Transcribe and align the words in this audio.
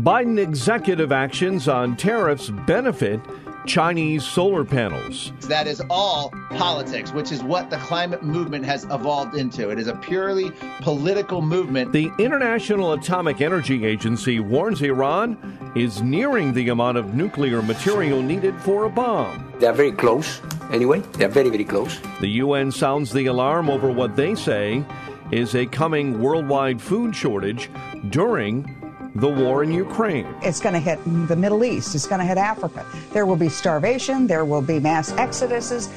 Biden 0.00 0.38
executive 0.38 1.12
actions 1.12 1.68
on 1.68 1.94
tariffs 1.94 2.48
benefit 2.48 3.20
Chinese 3.66 4.24
solar 4.24 4.64
panels. 4.64 5.30
That 5.42 5.66
is 5.66 5.82
all 5.90 6.30
politics, 6.48 7.12
which 7.12 7.30
is 7.30 7.42
what 7.42 7.68
the 7.68 7.76
climate 7.76 8.22
movement 8.22 8.64
has 8.64 8.84
evolved 8.84 9.36
into. 9.36 9.68
It 9.68 9.78
is 9.78 9.88
a 9.88 9.94
purely 9.96 10.52
political 10.80 11.42
movement. 11.42 11.92
The 11.92 12.10
International 12.18 12.94
Atomic 12.94 13.42
Energy 13.42 13.84
Agency 13.84 14.40
warns 14.40 14.80
Iran 14.80 15.36
is 15.76 16.00
nearing 16.00 16.54
the 16.54 16.70
amount 16.70 16.96
of 16.96 17.14
nuclear 17.14 17.60
material 17.60 18.22
needed 18.22 18.58
for 18.62 18.84
a 18.84 18.90
bomb. 18.90 19.52
They're 19.58 19.74
very 19.74 19.92
close, 19.92 20.40
anyway. 20.72 21.00
They're 21.12 21.28
very, 21.28 21.50
very 21.50 21.64
close. 21.64 22.00
The 22.20 22.28
UN 22.28 22.72
sounds 22.72 23.12
the 23.12 23.26
alarm 23.26 23.68
over 23.68 23.92
what 23.92 24.16
they 24.16 24.34
say 24.34 24.82
is 25.30 25.54
a 25.54 25.66
coming 25.66 26.22
worldwide 26.22 26.80
food 26.80 27.14
shortage 27.14 27.68
during 28.08 28.79
the 29.14 29.28
war 29.28 29.62
in 29.62 29.72
Ukraine. 29.72 30.26
It's 30.42 30.60
going 30.60 30.74
to 30.74 30.80
hit 30.80 30.98
the 31.28 31.36
Middle 31.36 31.64
East. 31.64 31.94
It's 31.94 32.06
going 32.06 32.20
to 32.20 32.26
hit 32.26 32.38
Africa. 32.38 32.84
There 33.12 33.26
will 33.26 33.36
be 33.36 33.48
starvation. 33.48 34.26
There 34.26 34.44
will 34.44 34.62
be 34.62 34.78
mass 34.78 35.12
exoduses. 35.12 35.88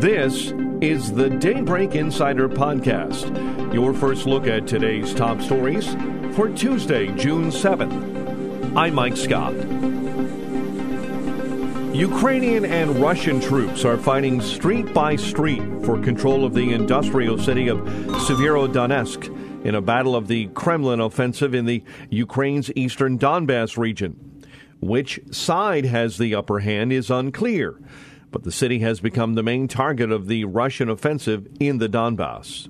This 0.00 0.52
is 0.82 1.12
the 1.12 1.30
Daybreak 1.30 1.94
Insider 1.94 2.48
Podcast, 2.48 3.72
your 3.72 3.94
first 3.94 4.26
look 4.26 4.46
at 4.46 4.66
today's 4.66 5.14
top 5.14 5.40
stories 5.40 5.94
for 6.34 6.48
Tuesday, 6.50 7.06
June 7.16 7.50
7th. 7.50 8.76
I'm 8.76 8.94
Mike 8.94 9.16
Scott. 9.16 9.54
Ukrainian 11.94 12.66
and 12.66 12.94
Russian 12.96 13.40
troops 13.40 13.86
are 13.86 13.96
fighting 13.96 14.42
street 14.42 14.92
by 14.92 15.16
street 15.16 15.62
for 15.82 15.98
control 15.98 16.44
of 16.44 16.52
the 16.52 16.74
industrial 16.74 17.38
city 17.38 17.68
of 17.68 17.78
Severodonetsk 17.78 19.55
in 19.66 19.74
a 19.74 19.82
battle 19.82 20.14
of 20.14 20.28
the 20.28 20.46
Kremlin 20.54 21.00
offensive 21.00 21.52
in 21.52 21.64
the 21.64 21.82
Ukraine's 22.08 22.70
eastern 22.76 23.18
Donbass 23.18 23.76
region. 23.76 24.44
Which 24.80 25.18
side 25.32 25.84
has 25.84 26.18
the 26.18 26.36
upper 26.36 26.60
hand 26.60 26.92
is 26.92 27.10
unclear, 27.10 27.76
but 28.30 28.44
the 28.44 28.52
city 28.52 28.78
has 28.78 29.00
become 29.00 29.34
the 29.34 29.42
main 29.42 29.66
target 29.66 30.12
of 30.12 30.28
the 30.28 30.44
Russian 30.44 30.88
offensive 30.88 31.48
in 31.58 31.78
the 31.78 31.88
Donbass. 31.88 32.68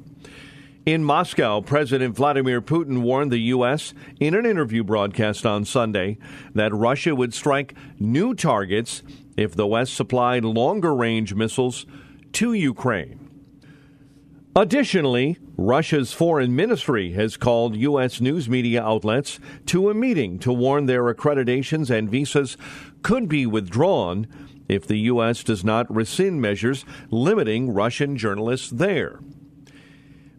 In 0.87 1.05
Moscow, 1.05 1.61
President 1.61 2.17
Vladimir 2.17 2.63
Putin 2.63 3.03
warned 3.03 3.31
the 3.31 3.41
U.S. 3.41 3.93
in 4.19 4.35
an 4.35 4.47
interview 4.47 4.83
broadcast 4.83 5.45
on 5.45 5.67
Sunday 5.67 6.17
that 6.55 6.73
Russia 6.73 7.15
would 7.15 7.35
strike 7.35 7.75
new 7.99 8.33
targets 8.33 9.03
if 9.37 9.55
the 9.55 9.67
West 9.67 9.93
supplied 9.93 10.47
longer 10.47 10.95
range 10.95 11.35
missiles 11.35 11.85
to 12.33 12.55
Ukraine. 12.55 13.26
Additionally, 14.57 15.37
Russia's 15.59 16.15
foreign 16.15 16.57
ministry 16.57 17.13
has 17.13 17.37
called 17.37 17.77
U.S. 17.77 18.23
news 18.23 18.49
media 18.49 18.83
outlets 18.83 19.39
to 19.67 19.91
a 19.91 19.95
meeting 19.95 20.39
to 20.39 20.51
warn 20.51 20.87
their 20.87 21.13
accreditations 21.13 21.91
and 21.91 22.09
visas 22.09 22.57
could 23.03 23.29
be 23.29 23.45
withdrawn 23.45 24.27
if 24.67 24.87
the 24.87 24.97
U.S. 25.01 25.45
does 25.45 25.63
not 25.63 25.95
rescind 25.95 26.41
measures 26.41 26.87
limiting 27.11 27.75
Russian 27.75 28.17
journalists 28.17 28.71
there. 28.71 29.21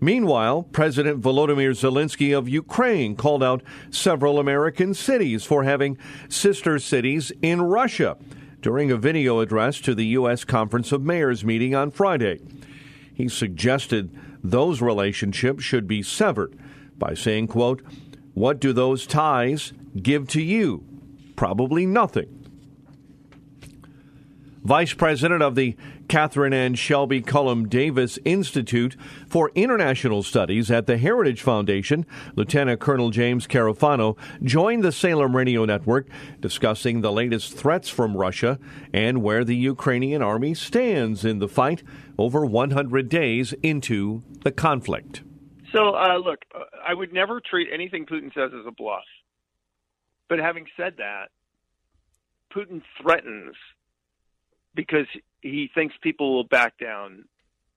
Meanwhile, 0.02 0.64
President 0.64 1.22
Volodymyr 1.22 1.74
Zelensky 1.74 2.36
of 2.36 2.50
Ukraine 2.50 3.16
called 3.16 3.44
out 3.44 3.62
several 3.92 4.40
American 4.40 4.96
cities 4.96 5.44
for 5.44 5.64
having 5.64 5.96
sister 6.28 6.80
cities 6.80 7.32
in 7.44 7.62
Russia 7.62 8.18
during 8.62 8.90
a 8.90 8.98
video 8.98 9.42
address 9.42 9.80
to 9.82 9.94
the 9.94 10.06
U.S. 10.08 10.44
Conference 10.44 10.92
of 10.92 11.04
Mayors 11.04 11.46
meeting 11.46 11.76
on 11.76 11.92
Friday. 11.92 12.40
He 13.18 13.30
suggested 13.30 14.16
those 14.44 14.80
relationships 14.80 15.64
should 15.64 15.88
be 15.88 16.04
severed 16.04 16.56
by 17.00 17.16
saying, 17.16 17.48
quote, 17.48 17.82
What 18.36 18.60
do 18.60 18.74
those 18.74 19.08
ties 19.08 19.74
give 20.00 20.28
to 20.28 20.42
you? 20.42 20.86
Probably 21.36 21.88
nothing. 21.88 22.48
Vice 24.64 24.94
President 24.94 25.42
of 25.42 25.56
the 25.56 25.76
Kathryn 26.08 26.54
and 26.54 26.78
Shelby 26.78 27.22
Cullom 27.22 27.70
Davis 27.70 28.18
Institute 28.24 28.96
for 29.28 29.52
International 29.56 30.24
Studies 30.24 30.72
at 30.72 30.88
the 30.88 30.98
Heritage 30.98 31.42
Foundation, 31.42 32.06
Lieutenant 32.36 32.80
Colonel 32.80 33.10
James 33.10 33.46
Carafano, 33.46 34.18
joined 34.42 34.84
the 34.84 34.92
Salem 34.92 35.36
Radio 35.36 35.66
Network 35.66 36.08
discussing 36.40 37.02
the 37.02 37.12
latest 37.12 37.58
threats 37.58 37.90
from 37.90 38.16
Russia 38.16 38.58
and 38.94 39.22
where 39.22 39.44
the 39.44 39.56
Ukrainian 39.56 40.22
army 40.22 40.54
stands 40.54 41.26
in 41.26 41.40
the 41.40 41.48
fight 41.48 41.84
over 42.18 42.46
100 42.46 43.10
days 43.10 43.54
into 43.62 44.24
the 44.44 44.52
conflict. 44.52 45.24
So, 45.74 45.96
uh, 45.96 46.18
look, 46.18 46.40
I 46.88 46.94
would 46.94 47.12
never 47.12 47.42
treat 47.42 47.68
anything 47.74 48.06
Putin 48.06 48.34
says 48.34 48.52
as 48.58 48.66
a 48.66 48.72
bluff. 48.72 49.04
But 50.30 50.40
having 50.40 50.66
said 50.78 50.96
that, 50.98 51.28
Putin 52.54 52.82
threatens 53.02 53.56
because 54.74 55.08
he 55.42 55.70
thinks 55.74 55.96
people 56.02 56.36
will 56.36 56.44
back 56.44 56.78
down 56.78 57.26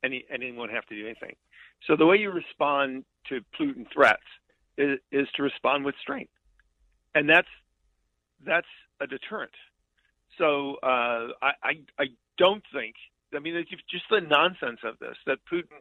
and 0.02 0.12
he, 0.12 0.24
and 0.30 0.42
he 0.42 0.52
won't 0.52 0.72
have 0.72 0.86
to 0.86 0.94
do 0.94 1.06
anything. 1.06 1.36
So 1.86 1.96
the 1.96 2.06
way 2.06 2.16
you 2.16 2.30
respond 2.30 3.04
to 3.28 3.40
Putin 3.58 3.86
threats 3.92 4.22
is, 4.76 4.98
is 5.12 5.28
to 5.36 5.42
respond 5.42 5.84
with 5.84 5.94
strength, 6.00 6.32
and 7.14 7.28
that's 7.28 7.48
that's 8.44 8.66
a 9.00 9.06
deterrent. 9.06 9.52
So 10.38 10.76
uh, 10.82 11.28
I, 11.42 11.52
I 11.62 11.72
I 11.98 12.04
don't 12.38 12.62
think 12.72 12.94
I 13.34 13.38
mean 13.38 13.64
just 13.90 14.04
the 14.10 14.20
nonsense 14.20 14.80
of 14.84 14.98
this 14.98 15.16
that 15.26 15.38
Putin 15.50 15.80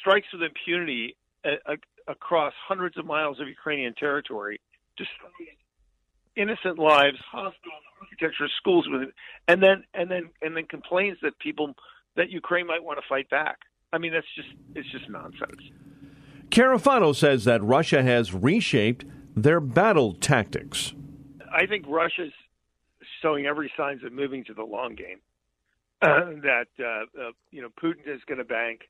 strikes 0.00 0.28
with 0.32 0.42
impunity 0.42 1.16
a, 1.44 1.54
a, 1.66 1.76
across 2.08 2.52
hundreds 2.68 2.96
of 2.98 3.04
miles 3.04 3.40
of 3.40 3.48
Ukrainian 3.48 3.94
territory, 3.94 4.60
destroying 4.96 5.56
innocent 6.36 6.78
lives, 6.78 7.18
hospitals, 7.30 7.82
architecture, 8.00 8.48
schools 8.58 8.86
with 8.88 9.02
it, 9.02 9.14
and 9.48 9.62
then 9.62 9.84
and 9.94 10.10
then 10.10 10.30
and 10.40 10.56
then 10.56 10.64
complains 10.66 11.18
that 11.22 11.38
people 11.38 11.74
that 12.16 12.30
Ukraine 12.30 12.66
might 12.66 12.82
want 12.82 12.98
to 12.98 13.04
fight 13.08 13.28
back. 13.30 13.58
I 13.92 13.98
mean, 13.98 14.12
that's 14.12 14.26
just 14.34 14.48
it's 14.74 14.90
just 14.90 15.08
nonsense. 15.08 15.60
Carafano 16.50 17.14
says 17.14 17.44
that 17.44 17.62
Russia 17.62 18.02
has 18.02 18.34
reshaped 18.34 19.04
their 19.34 19.60
battle 19.60 20.12
tactics. 20.14 20.92
I 21.50 21.66
think 21.66 21.86
Russia's 21.88 22.32
showing 23.20 23.46
every 23.46 23.72
signs 23.76 24.04
of 24.04 24.12
moving 24.12 24.44
to 24.44 24.54
the 24.54 24.62
long 24.62 24.94
game. 24.94 25.20
Uh, 26.02 26.24
that 26.42 26.66
uh, 26.78 27.04
uh, 27.20 27.30
you 27.50 27.62
know 27.62 27.68
Putin 27.82 28.06
is 28.06 28.20
going 28.26 28.38
to 28.38 28.44
bank 28.44 28.82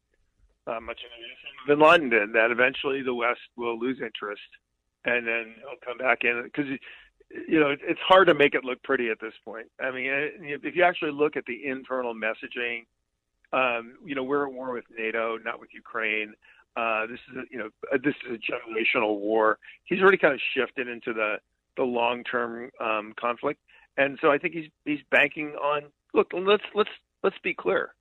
uh, 0.66 0.80
much 0.80 1.00
of 1.04 1.66
Bin 1.66 1.78
Laden 1.78 2.10
did. 2.10 2.32
That 2.32 2.50
eventually 2.50 3.03
the 3.03 3.14
West 3.14 3.41
will 3.56 3.78
lose 3.78 3.98
interest, 4.00 4.42
and 5.04 5.26
then 5.26 5.54
he'll 5.59 5.78
come 5.84 5.98
back 5.98 6.24
in 6.24 6.42
because 6.44 6.66
you 7.48 7.60
know, 7.60 7.70
it's 7.70 8.00
hard 8.00 8.28
to 8.28 8.34
make 8.34 8.54
it 8.54 8.65
look 8.65 8.82
pretty 8.82 9.10
at 9.10 9.20
this 9.20 9.32
point. 9.44 9.66
I 9.81 9.91
mean, 9.91 10.10
uh, 10.10 10.56
if 10.65 10.76
you 10.76 10.82
actually 10.84 11.12
look 11.12 11.37
at 11.37 11.44
the 11.47 11.66
internal 11.66 12.15
messaging, 12.15 12.84
um, 13.53 13.94
you 14.04 14.15
know, 14.15 14.22
we're 14.22 14.47
at 14.47 14.53
war 14.53 14.72
with 14.72 14.84
NATO, 14.97 15.38
not 15.38 15.60
with 15.60 15.71
Ukraine. 15.75 16.34
Uh, 16.76 17.06
this 17.06 17.19
is, 17.31 17.37
a, 17.37 17.42
you 17.51 17.59
know, 17.59 17.68
uh, 17.92 17.98
this 18.03 18.15
is 18.27 18.39
a 18.39 18.53
generational 18.53 19.18
war. 19.18 19.59
He's 19.84 20.01
already 20.01 20.16
kind 20.18 20.34
of 20.34 20.41
shifted 20.54 20.89
into 20.89 21.12
the 21.12 21.36
the 21.77 21.83
long 21.83 22.22
term 22.24 22.71
um, 22.80 23.15
conflict, 23.18 23.60
and 23.97 24.18
so 24.21 24.30
I 24.30 24.39
think 24.39 24.54
he's 24.54 24.71
he's 24.84 25.01
banking 25.10 25.51
on. 25.53 25.84
Look, 26.15 26.33
let's 26.33 26.65
let's 26.74 26.91
let's 27.22 27.39
be 27.42 27.54
clear. 27.54 27.95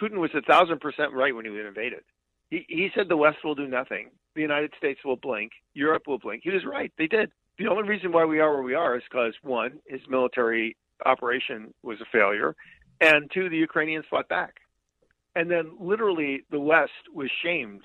Putin 0.00 0.18
was 0.18 0.30
a 0.34 0.42
thousand 0.42 0.80
percent 0.80 1.12
right 1.12 1.34
when 1.34 1.44
he 1.44 1.50
invaded. 1.50 2.04
He 2.50 2.64
he 2.68 2.90
said 2.94 3.08
the 3.08 3.16
West 3.16 3.38
will 3.44 3.54
do 3.54 3.66
nothing. 3.66 4.10
The 4.34 4.42
United 4.42 4.72
States 4.76 5.00
will 5.04 5.16
blink. 5.16 5.52
Europe 5.72 6.06
will 6.06 6.18
blink. 6.18 6.42
He 6.44 6.50
was 6.50 6.64
right. 6.64 6.92
They 6.98 7.06
did 7.06 7.32
the 7.58 7.68
only 7.68 7.88
reason 7.88 8.12
why 8.12 8.24
we 8.24 8.40
are 8.40 8.52
where 8.52 8.62
we 8.62 8.74
are 8.74 8.96
is 8.96 9.02
because 9.10 9.34
one, 9.42 9.80
his 9.86 10.00
military 10.08 10.76
operation 11.04 11.74
was 11.82 12.00
a 12.00 12.06
failure, 12.10 12.54
and 13.00 13.30
two, 13.32 13.48
the 13.48 13.56
Ukrainians 13.56 14.04
fought 14.10 14.28
back, 14.28 14.60
and 15.34 15.50
then 15.50 15.72
literally 15.80 16.44
the 16.50 16.60
West 16.60 16.92
was 17.12 17.30
shamed 17.42 17.82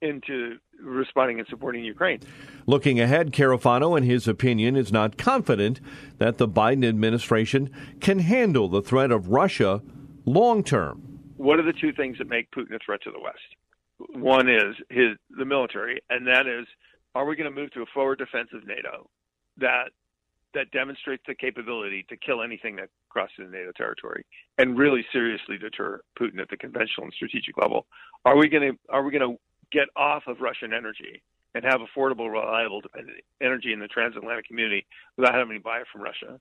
into 0.00 0.56
responding 0.82 1.38
and 1.38 1.48
supporting 1.48 1.84
Ukraine. 1.84 2.20
Looking 2.66 3.00
ahead, 3.00 3.32
Carafano, 3.32 3.96
in 3.96 4.02
his 4.04 4.26
opinion, 4.26 4.76
is 4.76 4.92
not 4.92 5.16
confident 5.16 5.80
that 6.18 6.38
the 6.38 6.48
Biden 6.48 6.84
administration 6.86 7.70
can 8.00 8.18
handle 8.18 8.68
the 8.68 8.82
threat 8.82 9.12
of 9.12 9.28
Russia 9.28 9.80
long 10.24 10.64
term. 10.64 11.20
What 11.36 11.58
are 11.58 11.64
the 11.64 11.72
two 11.72 11.92
things 11.92 12.18
that 12.18 12.28
make 12.28 12.50
Putin 12.50 12.74
a 12.74 12.78
threat 12.84 13.02
to 13.02 13.10
the 13.10 13.20
West? 13.20 14.16
One 14.16 14.48
is 14.48 14.74
his 14.90 15.16
the 15.30 15.44
military, 15.44 16.00
and 16.10 16.26
that 16.26 16.46
is, 16.46 16.66
are 17.14 17.26
we 17.26 17.36
going 17.36 17.52
to 17.52 17.60
move 17.60 17.70
to 17.72 17.82
a 17.82 17.86
forward 17.92 18.18
defensive 18.18 18.66
NATO 18.66 19.08
that 19.58 19.90
that 20.54 20.70
demonstrates 20.70 21.22
the 21.26 21.34
capability 21.34 22.04
to 22.10 22.16
kill 22.16 22.42
anything 22.42 22.76
that 22.76 22.88
crosses 23.08 23.50
NATO 23.50 23.72
territory 23.72 24.24
and 24.58 24.78
really 24.78 25.04
seriously 25.12 25.56
deter 25.56 26.00
Putin 26.18 26.40
at 26.40 26.50
the 26.50 26.56
conventional 26.56 27.04
and 27.04 27.12
strategic 27.14 27.56
level? 27.56 27.86
Are 28.24 28.36
we 28.36 28.48
going 28.48 28.72
to 28.72 28.78
are 28.90 29.02
we 29.02 29.10
going 29.10 29.32
to 29.32 29.38
get 29.70 29.88
off 29.96 30.24
of 30.26 30.40
Russian 30.40 30.72
energy 30.72 31.22
and 31.54 31.64
have 31.64 31.80
affordable, 31.80 32.30
reliable 32.30 32.82
energy 33.40 33.72
in 33.72 33.80
the 33.80 33.88
transatlantic 33.88 34.46
community 34.46 34.86
without 35.16 35.34
having 35.34 35.56
to 35.56 35.62
buy 35.62 35.78
it 35.78 35.86
from 35.92 36.02
Russia? 36.02 36.38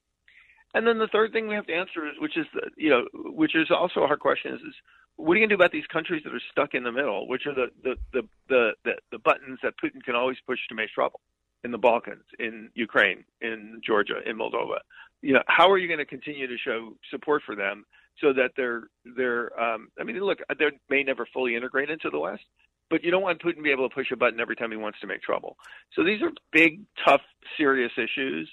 And 0.73 0.87
then 0.87 0.99
the 0.99 1.07
third 1.07 1.33
thing 1.33 1.47
we 1.47 1.55
have 1.55 1.67
to 1.67 1.73
answer 1.73 2.07
is, 2.07 2.13
which 2.19 2.37
is 2.37 2.45
you 2.77 2.89
know, 2.89 3.03
which 3.13 3.55
is 3.55 3.67
also 3.71 4.01
a 4.01 4.07
hard 4.07 4.19
question, 4.19 4.53
is, 4.53 4.61
is 4.61 4.75
what 5.21 5.33
are 5.33 5.39
you 5.39 5.47
going 5.47 5.49
to 5.49 5.55
do 5.55 5.61
about 5.61 5.71
these 5.71 5.87
countries 5.87 6.21
that 6.25 6.33
are 6.33 6.41
stuck 6.51 6.73
in 6.73 6.83
the 6.83 6.91
middle, 6.91 7.27
which 7.27 7.45
are 7.45 7.53
the 7.53 7.67
the 7.83 7.95
the 8.13 8.21
the, 8.49 8.71
the, 8.83 8.91
the 9.11 9.19
buttons 9.19 9.59
that 9.63 9.73
Putin 9.83 10.03
can 10.03 10.15
always 10.15 10.37
push 10.45 10.59
to 10.69 10.75
make 10.75 10.89
trouble? 10.89 11.19
in 11.63 11.71
the 11.71 11.77
Balkans, 11.77 12.23
in 12.39 12.69
Ukraine, 12.73 13.23
in 13.41 13.81
Georgia, 13.85 14.15
in 14.25 14.37
Moldova. 14.37 14.79
You 15.21 15.33
know, 15.33 15.43
how 15.47 15.69
are 15.69 15.77
you 15.77 15.87
going 15.87 15.99
to 15.99 16.05
continue 16.05 16.47
to 16.47 16.57
show 16.57 16.93
support 17.11 17.43
for 17.45 17.55
them 17.55 17.85
so 18.19 18.33
that 18.33 18.51
they're 18.57 18.83
they're 19.15 19.59
um, 19.59 19.89
I 19.99 20.03
mean, 20.03 20.19
look, 20.19 20.39
they 20.57 20.65
may 20.89 21.03
never 21.03 21.27
fully 21.31 21.55
integrate 21.55 21.89
into 21.89 22.09
the 22.09 22.19
West, 22.19 22.43
but 22.89 23.03
you 23.03 23.11
don't 23.11 23.21
want 23.21 23.41
Putin 23.41 23.57
to 23.57 23.61
be 23.61 23.71
able 23.71 23.87
to 23.87 23.93
push 23.93 24.11
a 24.11 24.15
button 24.15 24.39
every 24.39 24.55
time 24.55 24.71
he 24.71 24.77
wants 24.77 24.99
to 25.01 25.07
make 25.07 25.21
trouble. 25.21 25.57
So 25.95 26.03
these 26.03 26.21
are 26.21 26.31
big, 26.51 26.81
tough, 27.05 27.21
serious 27.57 27.91
issues, 27.97 28.49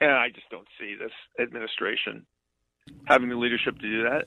and 0.00 0.10
I 0.10 0.28
just 0.28 0.48
don't 0.50 0.68
see 0.78 0.94
this 0.98 1.12
administration 1.40 2.26
having 3.06 3.28
the 3.28 3.36
leadership 3.36 3.78
to 3.78 3.88
do 3.88 4.02
that. 4.02 4.24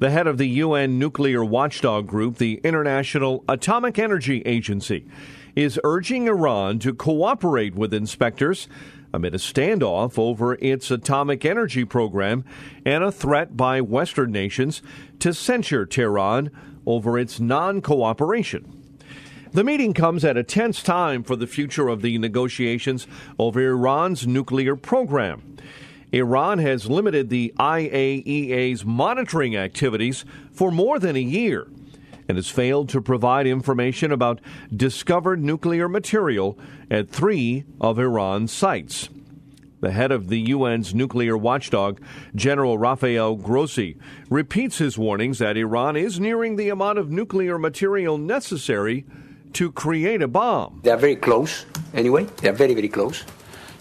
The 0.00 0.10
head 0.10 0.26
of 0.26 0.38
the 0.38 0.48
UN 0.48 0.98
nuclear 0.98 1.44
watchdog 1.44 2.08
group, 2.08 2.38
the 2.38 2.60
International 2.64 3.44
Atomic 3.48 3.96
Energy 3.96 4.42
Agency, 4.44 5.06
is 5.54 5.78
urging 5.84 6.26
Iran 6.26 6.80
to 6.80 6.92
cooperate 6.92 7.76
with 7.76 7.94
inspectors 7.94 8.68
amid 9.12 9.36
a 9.36 9.38
standoff 9.38 10.18
over 10.18 10.54
its 10.54 10.90
atomic 10.90 11.44
energy 11.44 11.84
program 11.84 12.44
and 12.84 13.04
a 13.04 13.12
threat 13.12 13.56
by 13.56 13.80
Western 13.80 14.32
nations 14.32 14.82
to 15.20 15.32
censure 15.32 15.86
Tehran 15.86 16.50
over 16.84 17.16
its 17.16 17.38
non 17.38 17.80
cooperation. 17.80 18.98
The 19.52 19.62
meeting 19.62 19.94
comes 19.94 20.24
at 20.24 20.36
a 20.36 20.42
tense 20.42 20.82
time 20.82 21.22
for 21.22 21.36
the 21.36 21.46
future 21.46 21.86
of 21.86 22.02
the 22.02 22.18
negotiations 22.18 23.06
over 23.38 23.62
Iran's 23.62 24.26
nuclear 24.26 24.74
program. 24.74 25.56
Iran 26.14 26.60
has 26.60 26.88
limited 26.88 27.28
the 27.28 27.52
IAEA's 27.58 28.84
monitoring 28.84 29.56
activities 29.56 30.24
for 30.52 30.70
more 30.70 31.00
than 31.00 31.16
a 31.16 31.20
year 31.20 31.66
and 32.28 32.38
has 32.38 32.48
failed 32.48 32.88
to 32.90 33.02
provide 33.02 33.48
information 33.48 34.12
about 34.12 34.40
discovered 34.74 35.42
nuclear 35.42 35.88
material 35.88 36.56
at 36.88 37.10
three 37.10 37.64
of 37.80 37.98
Iran's 37.98 38.52
sites. 38.52 39.08
The 39.80 39.90
head 39.90 40.12
of 40.12 40.28
the 40.28 40.52
UN's 40.52 40.94
nuclear 40.94 41.36
watchdog, 41.36 42.00
General 42.32 42.78
Rafael 42.78 43.34
Grossi, 43.34 43.98
repeats 44.30 44.78
his 44.78 44.96
warnings 44.96 45.40
that 45.40 45.56
Iran 45.56 45.96
is 45.96 46.20
nearing 46.20 46.54
the 46.54 46.68
amount 46.68 46.98
of 46.98 47.10
nuclear 47.10 47.58
material 47.58 48.18
necessary 48.18 49.04
to 49.54 49.72
create 49.72 50.22
a 50.22 50.28
bomb. 50.28 50.80
They 50.84 50.92
are 50.92 50.96
very 50.96 51.16
close, 51.16 51.66
anyway. 51.92 52.24
They 52.40 52.50
are 52.50 52.52
very, 52.52 52.74
very 52.74 52.88
close. 52.88 53.24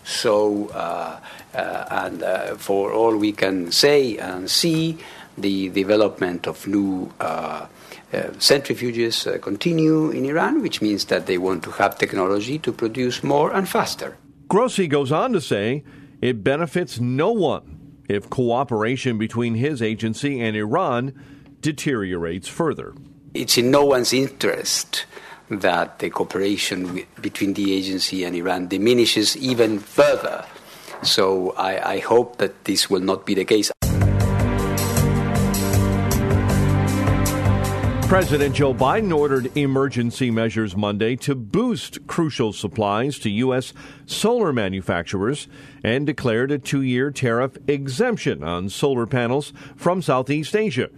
So, 0.03 0.67
uh, 0.69 1.19
uh, 1.53 1.85
and 1.89 2.23
uh, 2.23 2.55
for 2.55 2.91
all 2.91 3.15
we 3.17 3.31
can 3.31 3.71
say 3.71 4.17
and 4.17 4.49
see, 4.49 4.97
the 5.37 5.69
development 5.69 6.47
of 6.47 6.67
new 6.67 7.11
uh, 7.19 7.65
uh, 8.13 8.17
centrifuges 8.37 9.25
uh, 9.25 9.39
continue 9.39 10.11
in 10.11 10.25
Iran, 10.25 10.61
which 10.61 10.81
means 10.81 11.05
that 11.05 11.25
they 11.25 11.37
want 11.37 11.63
to 11.63 11.71
have 11.71 11.97
technology 11.97 12.59
to 12.59 12.71
produce 12.71 13.23
more 13.23 13.51
and 13.51 13.67
faster. 13.67 14.17
Grossi 14.47 14.87
goes 14.87 15.11
on 15.11 15.33
to 15.33 15.41
say 15.41 15.83
it 16.21 16.43
benefits 16.43 16.99
no 16.99 17.31
one 17.31 17.79
if 18.07 18.29
cooperation 18.29 19.17
between 19.17 19.55
his 19.55 19.81
agency 19.81 20.39
and 20.39 20.55
Iran 20.55 21.13
deteriorates 21.61 22.47
further. 22.47 22.93
It's 23.33 23.57
in 23.57 23.71
no 23.71 23.85
one's 23.85 24.13
interest 24.13 25.05
that 25.49 25.99
the 25.99 26.09
cooperation 26.09 27.05
between 27.21 27.53
the 27.53 27.73
agency 27.73 28.23
and 28.23 28.35
Iran 28.35 28.67
diminishes 28.67 29.37
even 29.37 29.79
further. 29.79 30.45
So 31.03 31.51
I, 31.51 31.95
I 31.95 31.99
hope 31.99 32.37
that 32.37 32.65
this 32.65 32.89
will 32.89 33.01
not 33.01 33.25
be 33.25 33.33
the 33.33 33.45
case. 33.45 33.71
President 38.13 38.53
Joe 38.53 38.75
Biden 38.75 39.11
ordered 39.11 39.57
emergency 39.57 40.29
measures 40.29 40.77
Monday 40.77 41.15
to 41.15 41.33
boost 41.33 42.05
crucial 42.05 42.53
supplies 42.53 43.17
to 43.17 43.29
U.S. 43.31 43.73
solar 44.05 44.53
manufacturers 44.53 45.47
and 45.83 46.05
declared 46.05 46.51
a 46.51 46.59
two 46.59 46.83
year 46.83 47.09
tariff 47.09 47.57
exemption 47.67 48.43
on 48.43 48.69
solar 48.69 49.07
panels 49.07 49.51
from 49.75 50.03
Southeast 50.03 50.55
Asia 50.55 50.91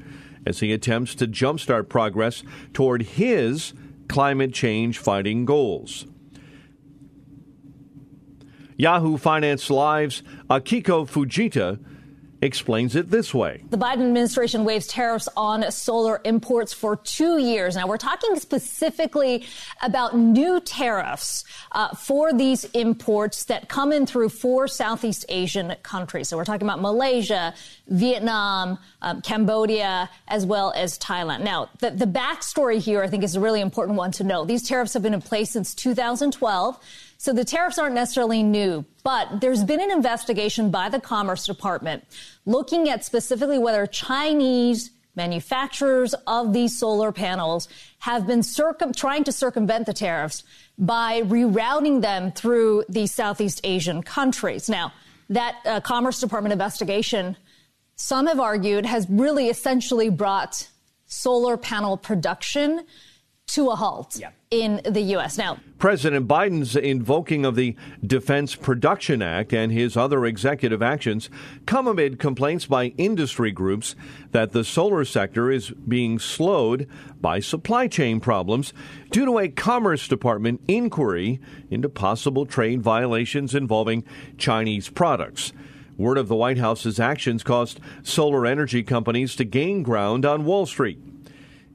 as 0.45 0.59
he 0.59 0.74
attempts 0.74 1.15
to 1.15 1.25
jumpstart 1.25 1.88
progress 1.88 2.44
toward 2.74 3.03
his 3.03 3.74
climate 4.07 4.54
change 4.54 4.98
fighting 4.98 5.46
goals. 5.46 6.06
Yahoo 8.78 9.18
Finance 9.18 9.69
Live's 9.69 10.22
Akiko 10.50 11.07
Fujita 11.07 11.80
explains 12.45 12.95
it 12.95 13.12
this 13.12 13.33
way. 13.33 13.63
The 13.69 13.77
Biden 13.77 14.07
administration 14.07 14.63
waives 14.63 14.88
tariffs 14.88 15.27
on 15.36 15.69
solar 15.71 16.21
imports 16.24 16.71
for 16.74 16.95
two 16.95 17.38
years. 17.38 17.75
Now, 17.75 17.88
we're 17.88 17.97
talking 17.97 18.36
specifically 18.39 19.45
about 19.81 20.15
new 20.15 20.62
tariffs 20.62 21.44
uh, 21.71 21.89
for 21.95 22.31
these 22.31 22.63
imports 22.65 23.45
that 23.45 23.68
come 23.68 23.92
in 23.92 24.06
through 24.06 24.30
four 24.30 24.68
Southeast 24.68 25.25
Asian 25.30 25.75
countries. 25.83 26.30
So 26.30 26.38
we're 26.38 26.45
talking 26.45 26.68
about 26.68 26.81
Malaysia, 26.81 27.53
Vietnam, 27.88 28.77
um, 29.01 29.21
Cambodia, 29.21 30.09
as 30.27 30.45
well 30.45 30.71
as 30.75 30.97
Thailand. 30.97 31.42
Now, 31.42 31.69
the, 31.80 31.92
the 31.92 32.06
backstory 32.06 32.77
here, 32.77 33.03
I 33.03 33.07
think, 33.07 33.24
is 33.24 33.36
a 33.36 33.39
really 33.39 33.62
important 33.62 33.97
one 33.97 34.12
to 34.13 34.24
know. 34.24 34.45
These 34.45 34.68
tariffs 34.68 34.94
have 34.94 35.03
been 35.03 35.13
in 35.13 35.21
place 35.21 35.51
since 35.51 35.74
2012. 35.75 36.80
So 37.17 37.33
the 37.33 37.45
tariffs 37.45 37.79
aren't 37.79 37.95
necessarily 37.95 38.44
new, 38.44 38.85
but 39.03 39.41
there's 39.41 39.63
been 39.63 39.81
an 39.81 39.91
investigation 39.91 40.69
by 40.69 40.89
the 40.89 41.00
Commerce 41.00 41.45
Department 41.45 42.03
looking 42.45 42.89
at 42.89 43.06
specifically 43.06 43.57
whether 43.57 43.85
Chinese 43.85 44.91
manufacturers 45.15 46.13
of 46.27 46.53
these 46.53 46.77
solar 46.77 47.12
panels 47.12 47.67
have 48.00 48.27
been 48.27 48.44
circum- 48.44 48.94
trying 48.94 49.23
to 49.23 49.31
circumvent 49.31 49.85
the 49.85 49.94
tariffs 49.94 50.44
by 50.78 51.21
rerouting 51.21 52.01
them 52.01 52.31
through 52.31 52.83
the 52.90 53.07
Southeast 53.07 53.61
Asian 53.63 54.04
countries. 54.04 54.69
Now, 54.69 54.92
that 55.30 55.56
uh, 55.66 55.80
Commerce 55.80 56.19
Department 56.19 56.51
investigation, 56.51 57.37
some 57.95 58.28
have 58.28 58.40
argued, 58.40 58.85
has 58.85 59.07
really 59.09 59.47
essentially 59.49 60.09
brought 60.09 60.68
solar 61.06 61.56
panel 61.56 61.97
production 61.97 62.85
to 63.47 63.69
a 63.69 63.75
halt 63.75 64.18
yeah. 64.19 64.31
in 64.49 64.81
the 64.83 65.02
U.S. 65.02 65.37
Now, 65.37 65.59
President 65.78 66.28
Biden's 66.28 66.75
invoking 66.75 67.45
of 67.45 67.56
the 67.56 67.75
Defense 68.06 68.56
Production 68.56 69.21
Act 69.21 69.54
and 69.54 69.71
his 69.71 69.95
other 69.95 70.25
executive 70.25 70.81
actions 70.81 71.30
come 71.66 71.87
amid 71.87 72.18
complaints 72.19 72.66
by 72.66 72.87
industry 72.97 73.52
groups 73.52 73.95
that 74.31 74.52
the 74.52 74.64
solar 74.64 75.06
sector 75.06 75.52
is 75.52 75.69
being 75.71 76.18
slowed 76.18 76.90
by 77.21 77.40
supply 77.40 77.87
chain 77.87 78.19
problems 78.19 78.73
due 79.11 79.25
to 79.25 79.37
a 79.37 79.47
Commerce 79.47 80.07
Department 80.07 80.61
inquiry 80.68 81.40
into 81.69 81.87
possible 81.87 82.45
trade 82.45 82.81
violations 82.81 83.54
involving 83.54 84.04
Chinese 84.37 84.90
products. 84.90 85.54
Word 85.97 86.18
of 86.18 86.28
the 86.28 86.35
White 86.35 86.57
House's 86.57 86.99
actions 86.99 87.44
caused 87.44 87.80
solar 88.04 88.45
energy 88.45 88.83
companies 88.83 89.35
to 89.37 89.45
gain 89.45 89.81
ground 89.81 90.25
on 90.25 90.44
Wall 90.44 90.66
Street. 90.66 90.99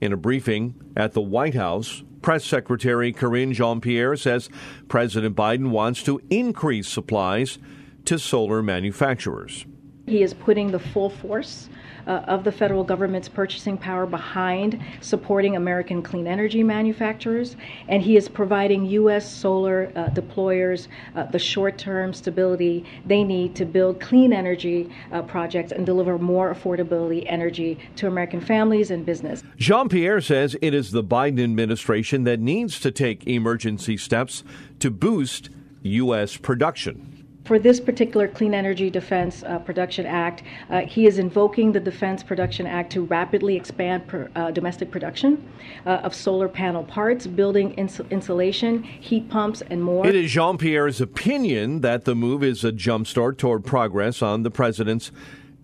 In 0.01 0.13
a 0.13 0.17
briefing 0.17 0.75
at 0.97 1.13
the 1.13 1.21
White 1.21 1.55
House, 1.55 2.03
Press 2.23 2.45
Secretary 2.45 3.13
Karine 3.13 3.53
Jean 3.53 3.81
Pierre 3.81 4.17
says 4.17 4.49
President 4.89 5.37
Biden 5.37 5.71
wants 5.71 6.03
to 6.05 6.21
increase 6.31 6.89
supplies 6.89 7.59
to 8.07 8.19
solar 8.19 8.63
manufacturers. 8.63 9.67
He 10.07 10.23
is 10.23 10.35
putting 10.35 10.71
the 10.71 10.79
full 10.79 11.11
force 11.11 11.69
uh, 12.11 12.25
of 12.27 12.43
the 12.43 12.51
federal 12.51 12.83
government's 12.83 13.29
purchasing 13.29 13.79
power 13.79 14.05
behind 14.05 14.83
supporting 15.01 15.55
American 15.55 16.03
clean 16.03 16.27
energy 16.27 16.65
manufacturers, 16.65 17.55
and 17.89 18.03
he 18.03 18.17
is 18.17 18.29
providing 18.29 18.85
U.S. 18.87 19.33
solar 19.33 19.93
uh, 19.95 20.09
deployers 20.09 20.89
uh, 21.15 21.25
the 21.27 21.39
short 21.39 21.79
term 21.79 22.13
stability 22.13 22.85
they 23.07 23.23
need 23.23 23.55
to 23.55 23.65
build 23.65 24.01
clean 24.01 24.33
energy 24.33 24.91
uh, 25.13 25.23
projects 25.23 25.71
and 25.71 25.87
deliver 25.87 26.19
more 26.19 26.53
affordability 26.53 27.25
energy 27.29 27.79
to 27.95 28.09
American 28.09 28.41
families 28.41 28.91
and 28.91 29.07
business. 29.07 29.45
Jean 29.57 29.89
Pierre 29.89 30.21
says 30.21 30.57
it 30.61 30.75
is 30.75 30.91
the 30.91 31.05
Biden 31.05 31.45
administration 31.45 32.25
that 32.25 32.41
needs 32.41 32.81
to 32.81 32.91
take 32.91 33.25
emergency 33.29 33.97
steps 33.97 34.43
to 34.81 34.91
boost 34.91 35.49
U.S. 35.83 36.37
production. 36.37 37.20
For 37.51 37.59
this 37.59 37.81
particular 37.81 38.29
Clean 38.29 38.55
Energy 38.55 38.91
Defense 38.91 39.43
uh, 39.43 39.59
Production 39.59 40.07
Act, 40.07 40.45
uh, 40.71 40.83
he 40.83 41.09
is 41.09 41.19
invoking 41.19 41.73
the 41.73 41.81
Defense 41.81 42.23
Production 42.23 42.65
Act 42.65 42.93
to 42.93 43.07
rapidly 43.07 43.57
expand 43.57 44.07
per, 44.07 44.31
uh, 44.37 44.53
domestic 44.53 44.93
production 44.93 45.51
uh, 45.85 46.07
of 46.07 46.15
solar 46.15 46.49
panel 46.49 46.85
parts, 46.85 47.27
building 47.27 47.73
ins- 47.73 47.99
insulation, 48.13 48.85
heat 48.85 49.29
pumps, 49.29 49.63
and 49.63 49.83
more. 49.83 50.07
It 50.07 50.15
is 50.15 50.31
Jean 50.31 50.59
Pierre's 50.59 51.01
opinion 51.01 51.81
that 51.81 52.05
the 52.05 52.15
move 52.15 52.45
is 52.45 52.63
a 52.63 52.71
jumpstart 52.71 53.37
toward 53.37 53.65
progress 53.65 54.23
on 54.23 54.45
the 54.45 54.51
president's 54.53 55.11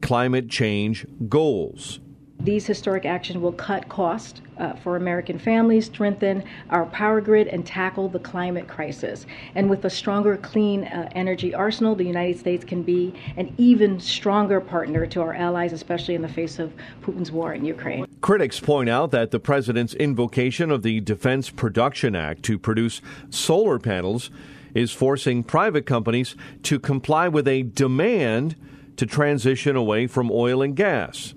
climate 0.00 0.48
change 0.48 1.06
goals. 1.28 2.00
These 2.40 2.66
historic 2.66 3.06
actions 3.06 3.38
will 3.38 3.52
cut 3.52 3.88
costs 3.88 4.42
uh, 4.58 4.74
for 4.74 4.96
American 4.96 5.38
families, 5.38 5.86
strengthen 5.86 6.44
our 6.70 6.86
power 6.86 7.20
grid, 7.20 7.48
and 7.48 7.66
tackle 7.66 8.08
the 8.08 8.18
climate 8.18 8.68
crisis. 8.68 9.26
And 9.54 9.68
with 9.68 9.84
a 9.84 9.90
stronger 9.90 10.36
clean 10.36 10.84
uh, 10.84 11.08
energy 11.12 11.54
arsenal, 11.54 11.94
the 11.94 12.04
United 12.04 12.38
States 12.38 12.64
can 12.64 12.82
be 12.82 13.14
an 13.36 13.54
even 13.58 13.98
stronger 13.98 14.60
partner 14.60 15.06
to 15.06 15.20
our 15.22 15.34
allies, 15.34 15.72
especially 15.72 16.14
in 16.14 16.22
the 16.22 16.28
face 16.28 16.58
of 16.58 16.72
Putin's 17.02 17.32
war 17.32 17.54
in 17.54 17.64
Ukraine. 17.64 18.06
Critics 18.20 18.60
point 18.60 18.88
out 18.88 19.10
that 19.12 19.30
the 19.30 19.40
president's 19.40 19.94
invocation 19.94 20.70
of 20.70 20.82
the 20.82 21.00
Defense 21.00 21.50
Production 21.50 22.14
Act 22.14 22.42
to 22.44 22.58
produce 22.58 23.00
solar 23.30 23.78
panels 23.78 24.30
is 24.74 24.92
forcing 24.92 25.42
private 25.42 25.86
companies 25.86 26.36
to 26.64 26.78
comply 26.78 27.28
with 27.28 27.48
a 27.48 27.62
demand 27.62 28.56
to 28.96 29.06
transition 29.06 29.74
away 29.74 30.06
from 30.06 30.30
oil 30.30 30.60
and 30.60 30.76
gas. 30.76 31.34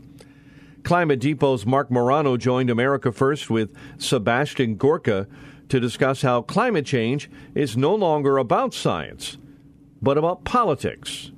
Climate 0.83 1.19
Depot's 1.19 1.65
Marc 1.65 1.91
Morano 1.91 2.37
joined 2.37 2.69
America 2.69 3.11
First 3.11 3.49
with 3.49 3.75
Sebastian 3.97 4.75
Gorka 4.75 5.27
to 5.69 5.79
discuss 5.79 6.21
how 6.21 6.41
climate 6.41 6.85
change 6.85 7.29
is 7.53 7.77
no 7.77 7.93
longer 7.93 8.37
about 8.37 8.73
science, 8.73 9.37
but 10.01 10.17
about 10.17 10.43
politics. 10.43 11.31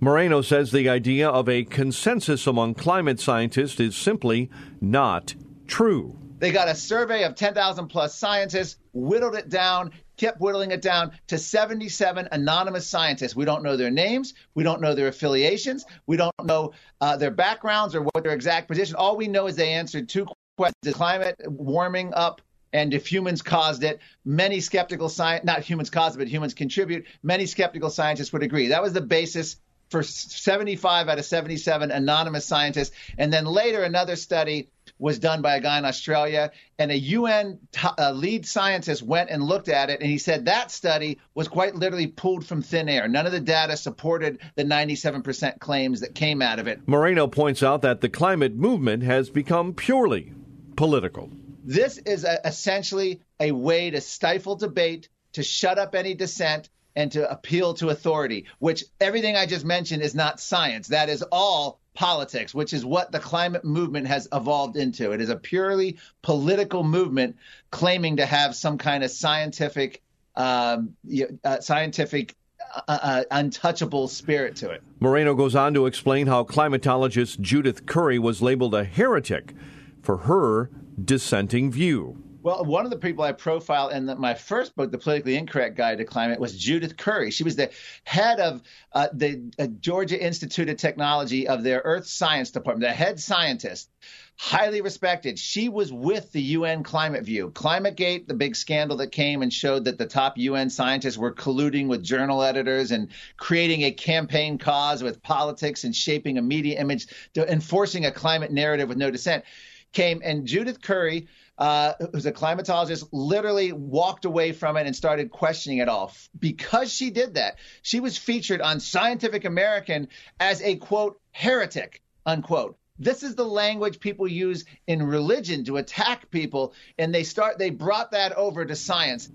Morano 0.00 0.40
says 0.40 0.72
the 0.72 0.88
idea 0.88 1.28
of 1.28 1.48
a 1.48 1.64
consensus 1.64 2.46
among 2.46 2.74
climate 2.74 3.20
scientists 3.20 3.78
is 3.78 3.94
simply 3.94 4.50
not 4.80 5.34
true. 5.66 6.16
They 6.38 6.52
got 6.52 6.68
a 6.68 6.74
survey 6.74 7.24
of 7.24 7.34
10,000 7.34 7.88
plus 7.88 8.14
scientists, 8.14 8.76
whittled 8.94 9.34
it 9.34 9.50
down, 9.50 9.90
kept 10.20 10.38
whittling 10.38 10.70
it 10.70 10.82
down 10.82 11.12
to 11.28 11.38
77 11.38 12.28
anonymous 12.30 12.86
scientists. 12.86 13.34
We 13.34 13.46
don't 13.46 13.62
know 13.62 13.76
their 13.76 13.90
names. 13.90 14.34
We 14.54 14.62
don't 14.62 14.82
know 14.82 14.94
their 14.94 15.08
affiliations. 15.08 15.86
We 16.06 16.18
don't 16.18 16.34
know 16.44 16.72
uh, 17.00 17.16
their 17.16 17.30
backgrounds 17.30 17.94
or 17.94 18.02
what 18.02 18.22
their 18.22 18.34
exact 18.34 18.68
position. 18.68 18.96
All 18.96 19.16
we 19.16 19.28
know 19.28 19.46
is 19.46 19.56
they 19.56 19.72
answered 19.72 20.10
two 20.10 20.26
questions 20.58 20.94
climate 20.94 21.40
warming 21.46 22.12
up 22.12 22.42
and 22.72 22.92
if 22.92 23.10
humans 23.10 23.42
caused 23.42 23.82
it, 23.82 23.98
many 24.24 24.60
skeptical 24.60 25.08
science, 25.08 25.44
not 25.44 25.62
humans 25.62 25.90
caused 25.90 26.16
it, 26.16 26.18
but 26.18 26.28
humans 26.28 26.54
contribute, 26.54 27.06
many 27.22 27.46
skeptical 27.46 27.90
scientists 27.90 28.32
would 28.32 28.42
agree. 28.42 28.68
That 28.68 28.82
was 28.82 28.92
the 28.92 29.00
basis 29.00 29.56
for 29.88 30.02
75 30.04 31.08
out 31.08 31.18
of 31.18 31.24
77 31.24 31.90
anonymous 31.90 32.44
scientists. 32.44 32.94
And 33.18 33.32
then 33.32 33.44
later, 33.44 33.82
another 33.82 34.14
study 34.14 34.68
was 35.00 35.18
done 35.18 35.42
by 35.42 35.56
a 35.56 35.60
guy 35.60 35.78
in 35.78 35.84
Australia, 35.84 36.52
and 36.78 36.90
a 36.90 36.98
UN 36.98 37.58
t- 37.72 37.88
uh, 37.98 38.12
lead 38.12 38.46
scientist 38.46 39.02
went 39.02 39.30
and 39.30 39.42
looked 39.42 39.68
at 39.68 39.90
it, 39.90 40.00
and 40.00 40.08
he 40.08 40.18
said 40.18 40.44
that 40.44 40.70
study 40.70 41.18
was 41.34 41.48
quite 41.48 41.74
literally 41.74 42.06
pulled 42.06 42.46
from 42.46 42.62
thin 42.62 42.88
air. 42.88 43.08
None 43.08 43.26
of 43.26 43.32
the 43.32 43.40
data 43.40 43.76
supported 43.76 44.40
the 44.54 44.64
97% 44.64 45.58
claims 45.58 46.00
that 46.00 46.14
came 46.14 46.42
out 46.42 46.58
of 46.58 46.68
it. 46.68 46.86
Morano 46.86 47.26
points 47.26 47.62
out 47.62 47.82
that 47.82 48.02
the 48.02 48.08
climate 48.08 48.54
movement 48.54 49.02
has 49.02 49.30
become 49.30 49.72
purely 49.72 50.32
political. 50.76 51.30
This 51.64 51.98
is 51.98 52.24
a, 52.24 52.38
essentially 52.44 53.22
a 53.40 53.52
way 53.52 53.90
to 53.90 54.00
stifle 54.00 54.56
debate, 54.56 55.08
to 55.32 55.42
shut 55.42 55.78
up 55.78 55.94
any 55.94 56.14
dissent, 56.14 56.68
and 56.96 57.12
to 57.12 57.30
appeal 57.30 57.74
to 57.74 57.88
authority, 57.88 58.46
which 58.58 58.84
everything 59.00 59.36
I 59.36 59.46
just 59.46 59.64
mentioned 59.64 60.02
is 60.02 60.14
not 60.14 60.40
science. 60.40 60.88
That 60.88 61.08
is 61.08 61.22
all 61.30 61.80
politics, 62.00 62.54
which 62.54 62.72
is 62.72 62.82
what 62.82 63.12
the 63.12 63.18
climate 63.18 63.62
movement 63.62 64.06
has 64.06 64.26
evolved 64.32 64.78
into. 64.78 65.12
It 65.12 65.20
is 65.20 65.28
a 65.28 65.36
purely 65.36 65.98
political 66.22 66.82
movement 66.82 67.36
claiming 67.70 68.16
to 68.16 68.24
have 68.24 68.56
some 68.56 68.78
kind 68.78 69.04
of 69.04 69.10
scientific, 69.10 70.00
um, 70.34 70.96
uh, 71.44 71.60
scientific 71.60 72.34
uh, 72.74 72.80
uh, 72.88 73.24
untouchable 73.30 74.08
spirit 74.08 74.56
to 74.56 74.70
it. 74.70 74.82
Morano 74.98 75.34
goes 75.34 75.54
on 75.54 75.74
to 75.74 75.84
explain 75.84 76.26
how 76.26 76.42
climatologist 76.42 77.38
Judith 77.40 77.84
Curry 77.84 78.18
was 78.18 78.40
labeled 78.40 78.74
a 78.74 78.84
heretic 78.84 79.52
for 80.00 80.16
her 80.18 80.70
dissenting 81.04 81.70
view. 81.70 82.16
Well, 82.42 82.64
one 82.64 82.86
of 82.86 82.90
the 82.90 82.96
people 82.96 83.22
I 83.22 83.32
profile 83.32 83.88
in 83.88 84.06
the, 84.06 84.16
my 84.16 84.32
first 84.32 84.74
book, 84.74 84.90
The 84.90 84.98
Politically 84.98 85.36
Incorrect 85.36 85.76
Guide 85.76 85.98
to 85.98 86.04
Climate, 86.04 86.40
was 86.40 86.56
Judith 86.56 86.96
Curry. 86.96 87.30
She 87.30 87.44
was 87.44 87.56
the 87.56 87.70
head 88.04 88.40
of 88.40 88.62
uh, 88.92 89.08
the 89.12 89.52
uh, 89.58 89.66
Georgia 89.80 90.18
Institute 90.18 90.70
of 90.70 90.78
Technology 90.78 91.48
of 91.48 91.62
their 91.62 91.82
Earth 91.84 92.06
Science 92.06 92.50
Department, 92.50 92.88
the 92.88 92.94
head 92.94 93.20
scientist, 93.20 93.90
highly 94.36 94.80
respected. 94.80 95.38
She 95.38 95.68
was 95.68 95.92
with 95.92 96.32
the 96.32 96.40
UN 96.40 96.82
Climate 96.82 97.24
View. 97.24 97.50
ClimateGate, 97.50 98.26
the 98.26 98.34
big 98.34 98.56
scandal 98.56 98.96
that 98.98 99.12
came 99.12 99.42
and 99.42 99.52
showed 99.52 99.84
that 99.84 99.98
the 99.98 100.06
top 100.06 100.38
UN 100.38 100.70
scientists 100.70 101.18
were 101.18 101.34
colluding 101.34 101.88
with 101.88 102.02
journal 102.02 102.42
editors 102.42 102.90
and 102.90 103.08
creating 103.36 103.82
a 103.82 103.90
campaign 103.90 104.56
cause 104.56 105.02
with 105.02 105.22
politics 105.22 105.84
and 105.84 105.94
shaping 105.94 106.38
a 106.38 106.42
media 106.42 106.80
image, 106.80 107.08
to 107.34 107.50
enforcing 107.52 108.06
a 108.06 108.10
climate 108.10 108.50
narrative 108.50 108.88
with 108.88 108.96
no 108.96 109.10
dissent 109.10 109.44
came 109.92 110.20
and 110.24 110.46
Judith 110.46 110.80
Curry 110.80 111.28
uh, 111.60 111.92
who's 112.12 112.26
a 112.26 112.32
climatologist, 112.32 113.06
literally 113.12 113.70
walked 113.72 114.24
away 114.24 114.50
from 114.50 114.76
it 114.76 114.86
and 114.86 114.96
started 114.96 115.30
questioning 115.30 115.78
it 115.78 115.88
all. 115.88 116.12
Because 116.38 116.92
she 116.92 117.10
did 117.10 117.34
that, 117.34 117.56
she 117.82 118.00
was 118.00 118.16
featured 118.18 118.60
on 118.60 118.80
Scientific 118.80 119.44
American 119.44 120.08
as 120.40 120.60
a 120.62 120.76
quote 120.76 121.20
heretic 121.30 122.02
unquote. 122.26 122.76
This 122.98 123.22
is 123.22 123.34
the 123.34 123.46
language 123.46 124.00
people 124.00 124.28
use 124.28 124.64
in 124.86 125.02
religion 125.02 125.64
to 125.64 125.78
attack 125.78 126.30
people, 126.30 126.74
and 126.98 127.14
they 127.14 127.24
start 127.24 127.58
they 127.58 127.70
brought 127.70 128.10
that 128.10 128.32
over 128.32 128.64
to 128.64 128.76
science. 128.76 129.30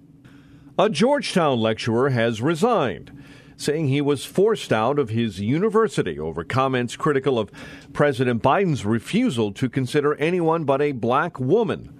A 0.77 0.89
Georgetown 0.89 1.60
lecturer 1.60 2.10
has 2.10 2.41
resigned 2.41 3.24
saying 3.58 3.88
he 3.88 4.01
was 4.01 4.25
forced 4.25 4.74
out 4.74 5.00
of 5.00 5.10
his 5.10 5.39
university 5.39 6.20
over 6.20 6.44
comments 6.44 6.98
critical 6.98 7.39
of 7.39 7.50
President 7.94 8.44
Biden's 8.44 8.86
refusal 8.86 9.53
to 9.53 9.70
consider 9.70 10.13
anyone 10.15 10.65
but 10.65 10.82
a 10.82 10.91
black 10.91 11.39
woman 11.39 11.95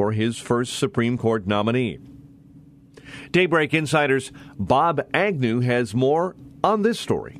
for 0.00 0.12
his 0.12 0.38
first 0.38 0.78
Supreme 0.78 1.18
Court 1.18 1.46
nominee. 1.46 1.98
Daybreak 3.32 3.74
Insider's 3.74 4.32
Bob 4.58 5.06
Agnew 5.12 5.60
has 5.60 5.94
more 5.94 6.34
on 6.64 6.80
this 6.80 6.98
story. 6.98 7.39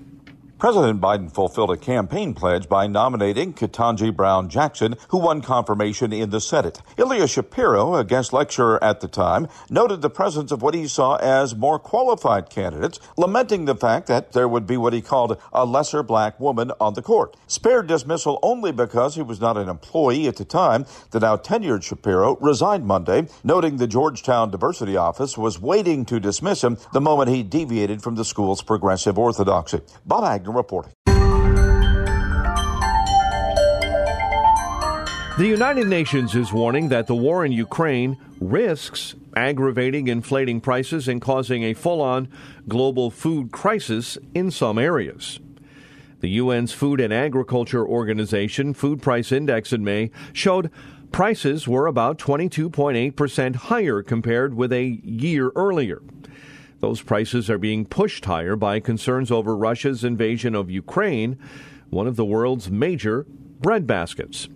President 0.60 1.00
Biden 1.00 1.32
fulfilled 1.32 1.70
a 1.70 1.76
campaign 1.78 2.34
pledge 2.34 2.68
by 2.68 2.86
nominating 2.86 3.54
Ketanji 3.54 4.14
Brown 4.14 4.50
Jackson, 4.50 4.94
who 5.08 5.16
won 5.16 5.40
confirmation 5.40 6.12
in 6.12 6.28
the 6.28 6.38
Senate. 6.38 6.82
Ilya 6.98 7.28
Shapiro, 7.28 7.94
a 7.94 8.04
guest 8.04 8.34
lecturer 8.34 8.78
at 8.84 9.00
the 9.00 9.08
time, 9.08 9.48
noted 9.70 10.02
the 10.02 10.10
presence 10.10 10.52
of 10.52 10.60
what 10.60 10.74
he 10.74 10.86
saw 10.86 11.16
as 11.16 11.56
more 11.56 11.78
qualified 11.78 12.50
candidates, 12.50 13.00
lamenting 13.16 13.64
the 13.64 13.74
fact 13.74 14.06
that 14.08 14.32
there 14.32 14.46
would 14.46 14.66
be 14.66 14.76
what 14.76 14.92
he 14.92 15.00
called 15.00 15.40
a 15.50 15.64
lesser 15.64 16.02
black 16.02 16.38
woman 16.38 16.70
on 16.78 16.92
the 16.92 17.00
court. 17.00 17.38
Spared 17.46 17.86
dismissal 17.86 18.38
only 18.42 18.70
because 18.70 19.14
he 19.14 19.22
was 19.22 19.40
not 19.40 19.56
an 19.56 19.70
employee 19.70 20.28
at 20.28 20.36
the 20.36 20.44
time, 20.44 20.84
the 21.10 21.20
now 21.20 21.38
tenured 21.38 21.82
Shapiro 21.82 22.36
resigned 22.36 22.84
Monday, 22.84 23.28
noting 23.42 23.78
the 23.78 23.86
Georgetown 23.86 24.50
Diversity 24.50 24.94
Office 24.94 25.38
was 25.38 25.58
waiting 25.58 26.04
to 26.04 26.20
dismiss 26.20 26.62
him 26.62 26.76
the 26.92 27.00
moment 27.00 27.30
he 27.30 27.42
deviated 27.42 28.02
from 28.02 28.16
the 28.16 28.26
school's 28.26 28.60
progressive 28.60 29.18
orthodoxy. 29.18 29.80
Bob 30.04 30.24
Agnew 30.24 30.49
reporting. 30.50 30.92
The 35.40 35.46
United 35.46 35.86
Nations 35.86 36.34
is 36.34 36.52
warning 36.52 36.90
that 36.90 37.06
the 37.06 37.14
war 37.14 37.46
in 37.46 37.52
Ukraine 37.52 38.18
risks 38.40 39.14
aggravating 39.34 40.08
inflating 40.08 40.60
prices 40.60 41.08
and 41.08 41.18
causing 41.18 41.62
a 41.62 41.72
full 41.72 42.02
on 42.02 42.28
global 42.68 43.10
food 43.10 43.50
crisis 43.50 44.18
in 44.34 44.50
some 44.50 44.78
areas. 44.78 45.40
The 46.20 46.38
UN's 46.38 46.72
Food 46.72 47.00
and 47.00 47.10
Agriculture 47.10 47.86
Organization 47.86 48.74
Food 48.74 49.00
Price 49.00 49.32
Index 49.32 49.72
in 49.72 49.82
May 49.82 50.10
showed 50.34 50.70
prices 51.10 51.66
were 51.66 51.86
about 51.86 52.18
22.8% 52.18 53.54
higher 53.56 54.02
compared 54.02 54.52
with 54.52 54.72
a 54.74 55.00
year 55.02 55.50
earlier. 55.56 56.02
Those 56.80 57.02
prices 57.02 57.50
are 57.50 57.58
being 57.58 57.84
pushed 57.84 58.24
higher 58.24 58.56
by 58.56 58.80
concerns 58.80 59.30
over 59.30 59.56
Russia's 59.56 60.02
invasion 60.02 60.54
of 60.54 60.70
Ukraine, 60.70 61.38
one 61.90 62.06
of 62.06 62.16
the 62.16 62.24
world's 62.24 62.70
major 62.70 63.26
breadbaskets. 63.60 64.48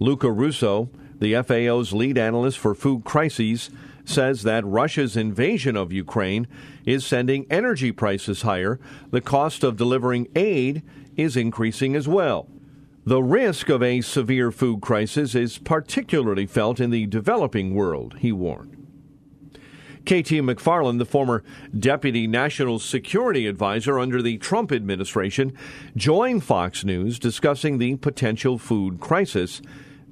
Luca 0.00 0.30
Russo, 0.30 0.90
the 1.20 1.40
FAO's 1.42 1.92
lead 1.92 2.18
analyst 2.18 2.58
for 2.58 2.74
food 2.74 3.04
crises, 3.04 3.70
says 4.04 4.42
that 4.42 4.66
Russia's 4.66 5.16
invasion 5.16 5.76
of 5.76 5.92
Ukraine 5.92 6.46
is 6.84 7.06
sending 7.06 7.46
energy 7.50 7.92
prices 7.92 8.42
higher. 8.42 8.78
The 9.10 9.20
cost 9.20 9.64
of 9.64 9.76
delivering 9.76 10.28
aid 10.34 10.82
is 11.16 11.36
increasing 11.36 11.94
as 11.94 12.08
well. 12.08 12.48
The 13.06 13.22
risk 13.22 13.68
of 13.68 13.82
a 13.82 14.00
severe 14.00 14.50
food 14.50 14.80
crisis 14.80 15.34
is 15.34 15.58
particularly 15.58 16.46
felt 16.46 16.80
in 16.80 16.90
the 16.90 17.06
developing 17.06 17.74
world, 17.74 18.16
he 18.18 18.32
warned. 18.32 18.73
KT 20.04 20.44
McFarland, 20.44 20.98
the 20.98 21.06
former 21.06 21.42
deputy 21.78 22.26
national 22.26 22.78
security 22.78 23.46
advisor 23.46 23.98
under 23.98 24.20
the 24.20 24.36
Trump 24.36 24.70
administration, 24.70 25.56
joined 25.96 26.44
Fox 26.44 26.84
News 26.84 27.18
discussing 27.18 27.78
the 27.78 27.96
potential 27.96 28.58
food 28.58 29.00
crisis, 29.00 29.62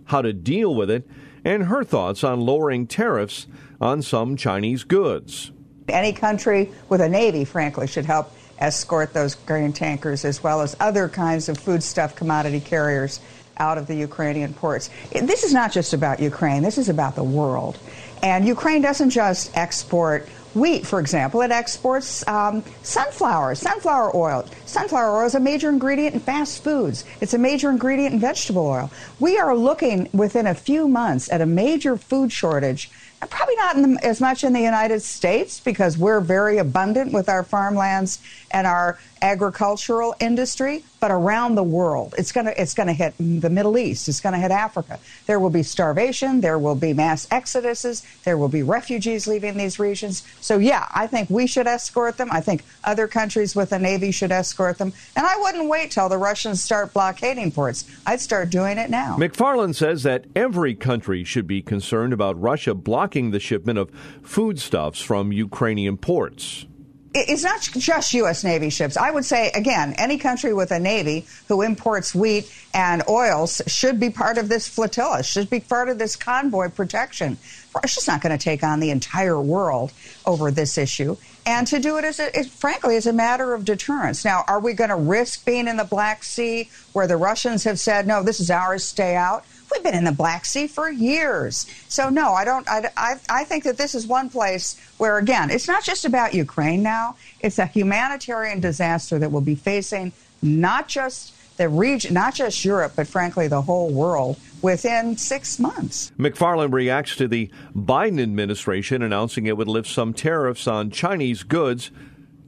how 0.07 0.23
to 0.23 0.33
deal 0.33 0.75
with 0.75 0.91
it, 0.91 1.07
and 1.45 1.65
her 1.65 1.85
thoughts 1.85 2.25
on 2.25 2.41
lowering 2.41 2.87
tariffs 2.87 3.47
on 3.81 4.01
some 4.01 4.37
Chinese 4.37 4.85
goods. 4.85 5.53
Any 5.89 6.13
country 6.13 6.71
with 6.89 7.01
a 7.01 7.09
navy, 7.09 7.45
frankly, 7.45 7.87
should 7.87 8.07
help 8.07 8.33
escort 8.59 9.13
those 9.13 9.35
grain 9.35 9.73
tankers 9.73 10.25
as 10.25 10.43
well 10.43 10.63
as 10.63 10.77
other 10.81 11.09
kinds 11.09 11.49
of 11.49 11.59
foodstuff 11.59 12.15
commodity 12.15 12.61
carriers 12.61 13.21
out 13.59 13.77
of 13.77 13.87
the 13.87 13.95
Ukrainian 13.95 14.55
ports. 14.55 14.89
This 15.11 15.43
is 15.43 15.53
not 15.53 15.73
just 15.73 15.93
about 15.93 16.21
Ukraine, 16.21 16.63
this 16.63 16.79
is 16.79 16.89
about 16.89 17.15
the 17.15 17.25
world. 17.25 17.79
And 18.23 18.47
Ukraine 18.47 18.83
doesn't 18.83 19.11
just 19.11 19.57
export 19.57 20.29
wheat, 20.55 20.87
for 20.87 21.01
example, 21.01 21.41
it 21.41 21.51
exports 21.51 22.27
um, 22.29 22.63
sunflower, 22.83 23.55
sunflower 23.55 24.15
oil. 24.15 24.45
Sunflower 24.67 25.21
oil 25.21 25.27
is 25.27 25.35
a 25.35 25.41
major 25.41 25.71
ingredient 25.71 26.15
in 26.15 26.21
fast 26.21 26.63
foods. 26.63 27.05
It's 27.21 27.35
a 27.35 27.39
major 27.39 27.71
ingredient 27.71 28.15
in 28.15 28.21
vegetable 28.21 28.67
oil. 28.67 28.91
We 29.19 29.39
are 29.39 29.57
looking 29.57 30.09
within 30.13 30.47
a 30.47 30.55
few 30.55 30.89
months 30.89 31.33
at 31.33 31.41
a 31.41 31.47
major 31.47 31.97
food 31.97 32.31
shortage 32.31 32.91
Probably 33.31 33.55
not 33.57 33.77
the, 33.77 33.99
as 34.03 34.21
much 34.21 34.43
in 34.43 34.53
the 34.53 34.61
United 34.61 35.01
States 35.01 35.61
because 35.61 35.97
we're 35.97 36.21
very 36.21 36.59
abundant 36.59 37.13
with 37.13 37.29
our 37.29 37.45
farmlands 37.45 38.19
and 38.51 38.67
our 38.67 38.99
agricultural 39.23 40.15
industry, 40.21 40.85
but 41.01 41.11
around 41.11 41.55
the 41.55 41.63
world. 41.63 42.15
It's 42.19 42.33
going 42.33 42.47
to 42.47 42.61
it's 42.61 42.75
going 42.75 42.89
to 42.89 42.93
hit 42.93 43.15
the 43.19 43.49
Middle 43.49 43.79
East. 43.79 44.09
It's 44.09 44.21
going 44.21 44.35
to 44.35 44.39
hit 44.39 44.51
Africa. 44.51 44.99
There 45.27 45.41
will 45.41 45.51
be 45.51 45.63
starvation. 45.63 46.41
There 46.41 46.59
will 46.59 46.75
be 46.75 46.93
mass 46.93 47.27
exoduses. 47.29 48.05
There 48.25 48.37
will 48.37 48.49
be 48.49 48.63
refugees 48.63 49.27
leaving 49.27 49.57
these 49.57 49.79
regions. 49.79 50.27
So 50.41 50.59
yeah, 50.59 50.87
I 50.95 51.07
think 51.07 51.31
we 51.31 51.47
should 51.47 51.67
escort 51.67 52.19
them. 52.19 52.29
I 52.31 52.41
think 52.41 52.65
other 52.85 53.07
countries 53.07 53.55
with 53.55 53.73
a 53.73 53.79
navy 53.79 54.11
should 54.11 54.33
escort 54.33 54.79
them. 54.79 54.93
And 55.17 55.25
I 55.25 55.37
wouldn't 55.39 55.69
wait 55.69 55.93
till 55.93 56.09
the 56.09 56.19
Russians 56.19 56.63
start 56.63 56.93
blockading 56.93 57.53
ports. 57.53 57.85
I'd 58.07 58.21
start 58.21 58.51
doing 58.51 58.79
it 58.79 58.91
now. 58.91 59.17
McFarland 59.17 59.77
says 59.77 60.03
that 60.03 60.25
every 60.35 60.75
country 60.75 61.25
should 61.25 61.47
be 61.47 61.63
concerned 61.63 62.13
about 62.13 62.41
Russia 62.41 62.75
blocking 62.75 63.31
the 63.31 63.41
shipment 63.41 63.79
of 63.79 63.91
foodstuffs 64.23 65.01
from 65.01 65.33
Ukrainian 65.33 65.97
ports 65.97 66.67
it's 67.15 67.43
not 67.43 67.61
just 67.61 68.15
U.S. 68.15 68.43
Navy 68.43 68.71
ships. 68.71 68.97
I 68.97 69.11
would 69.11 69.25
say, 69.25 69.51
again, 69.51 69.95
any 69.99 70.19
country 70.19 70.55
with 70.55 70.71
a 70.71 70.79
Navy 70.79 71.27
who 71.49 71.63
imports 71.63 72.15
wheat 72.15 72.51
and 72.73 73.03
oils 73.09 73.61
should 73.67 74.01
be 74.01 74.11
part 74.11 74.39
of 74.39 74.49
this 74.49 74.67
flotilla, 74.67 75.23
should 75.23 75.51
be 75.51 75.61
part 75.61 75.89
of 75.89 75.99
this 75.99 76.17
convoy 76.17 76.71
protection. 76.71 77.37
Russia's 77.75 78.09
not 78.09 78.23
going 78.23 78.37
to 78.37 78.43
take 78.43 78.63
on 78.63 78.81
the 78.81 78.91
entire 78.91 79.41
world 79.41 79.93
over 80.25 80.51
this 80.51 80.79
issue. 80.79 81.17
And 81.45 81.67
to 81.67 81.81
do 81.81 81.99
it, 81.99 82.05
as 82.05 82.21
a, 82.21 82.39
it, 82.39 82.47
frankly, 82.47 82.95
is 82.95 83.07
a 83.07 83.13
matter 83.13 83.53
of 83.53 83.65
deterrence. 83.65 84.25
Now, 84.25 84.45
are 84.47 84.61
we 84.61 84.73
going 84.73 84.91
to 84.91 84.97
risk 84.97 85.45
being 85.45 85.69
in 85.69 85.77
the 85.77 85.85
Black 85.85 86.23
Sea 86.23 86.71
where 86.93 87.07
the 87.07 87.17
Russians 87.17 87.65
have 87.65 87.81
said, 87.81 88.07
no, 88.07 88.23
this 88.23 88.41
is 88.41 88.51
ours, 88.51 88.85
stay 88.85 89.17
out? 89.17 89.45
We've 89.73 89.83
been 89.83 89.95
in 89.95 90.05
the 90.05 90.13
Black 90.13 90.45
Sea 90.45 90.67
for 90.67 90.91
years. 90.91 91.67
So, 91.89 92.09
no, 92.09 92.33
I 92.33 92.45
don't. 92.45 92.69
I, 92.69 92.91
I, 92.97 93.15
I 93.29 93.45
think 93.45 93.65
that 93.65 93.79
this 93.79 93.95
is 93.95 94.07
one 94.07 94.29
place 94.29 94.79
where, 94.99 95.19
again, 95.19 95.51
it's 95.51 95.69
not 95.69 95.83
just 95.83 96.05
about 96.05 96.35
Ukraine 96.35 96.83
now, 96.83 97.17
it's 97.41 97.59
a 97.59 97.67
humanitarian 97.67 98.61
disaster 98.61 99.19
that 99.19 99.31
we'll 99.31 99.41
be 99.41 99.55
facing 99.55 100.13
not 100.43 100.89
just 100.89 101.35
the 101.57 101.69
region, 101.69 102.15
not 102.15 102.35
just 102.35 102.65
Europe, 102.65 102.93
but 102.97 103.07
frankly, 103.07 103.49
the 103.49 103.63
whole 103.63 103.91
world 103.91 104.39
within 104.63 105.17
six 105.17 105.59
months. 105.59 106.13
McFarland 106.19 106.73
reacts 106.73 107.17
to 107.17 107.29
the 107.29 107.51
Biden 107.77 108.21
administration 108.21 109.03
announcing 109.03 109.47
it 109.47 109.57
would 109.57 109.69
lift 109.69 109.89
some 109.89 110.13
tariffs 110.13 110.67
on 110.67 110.91
Chinese 110.91 111.43
goods 111.43 111.91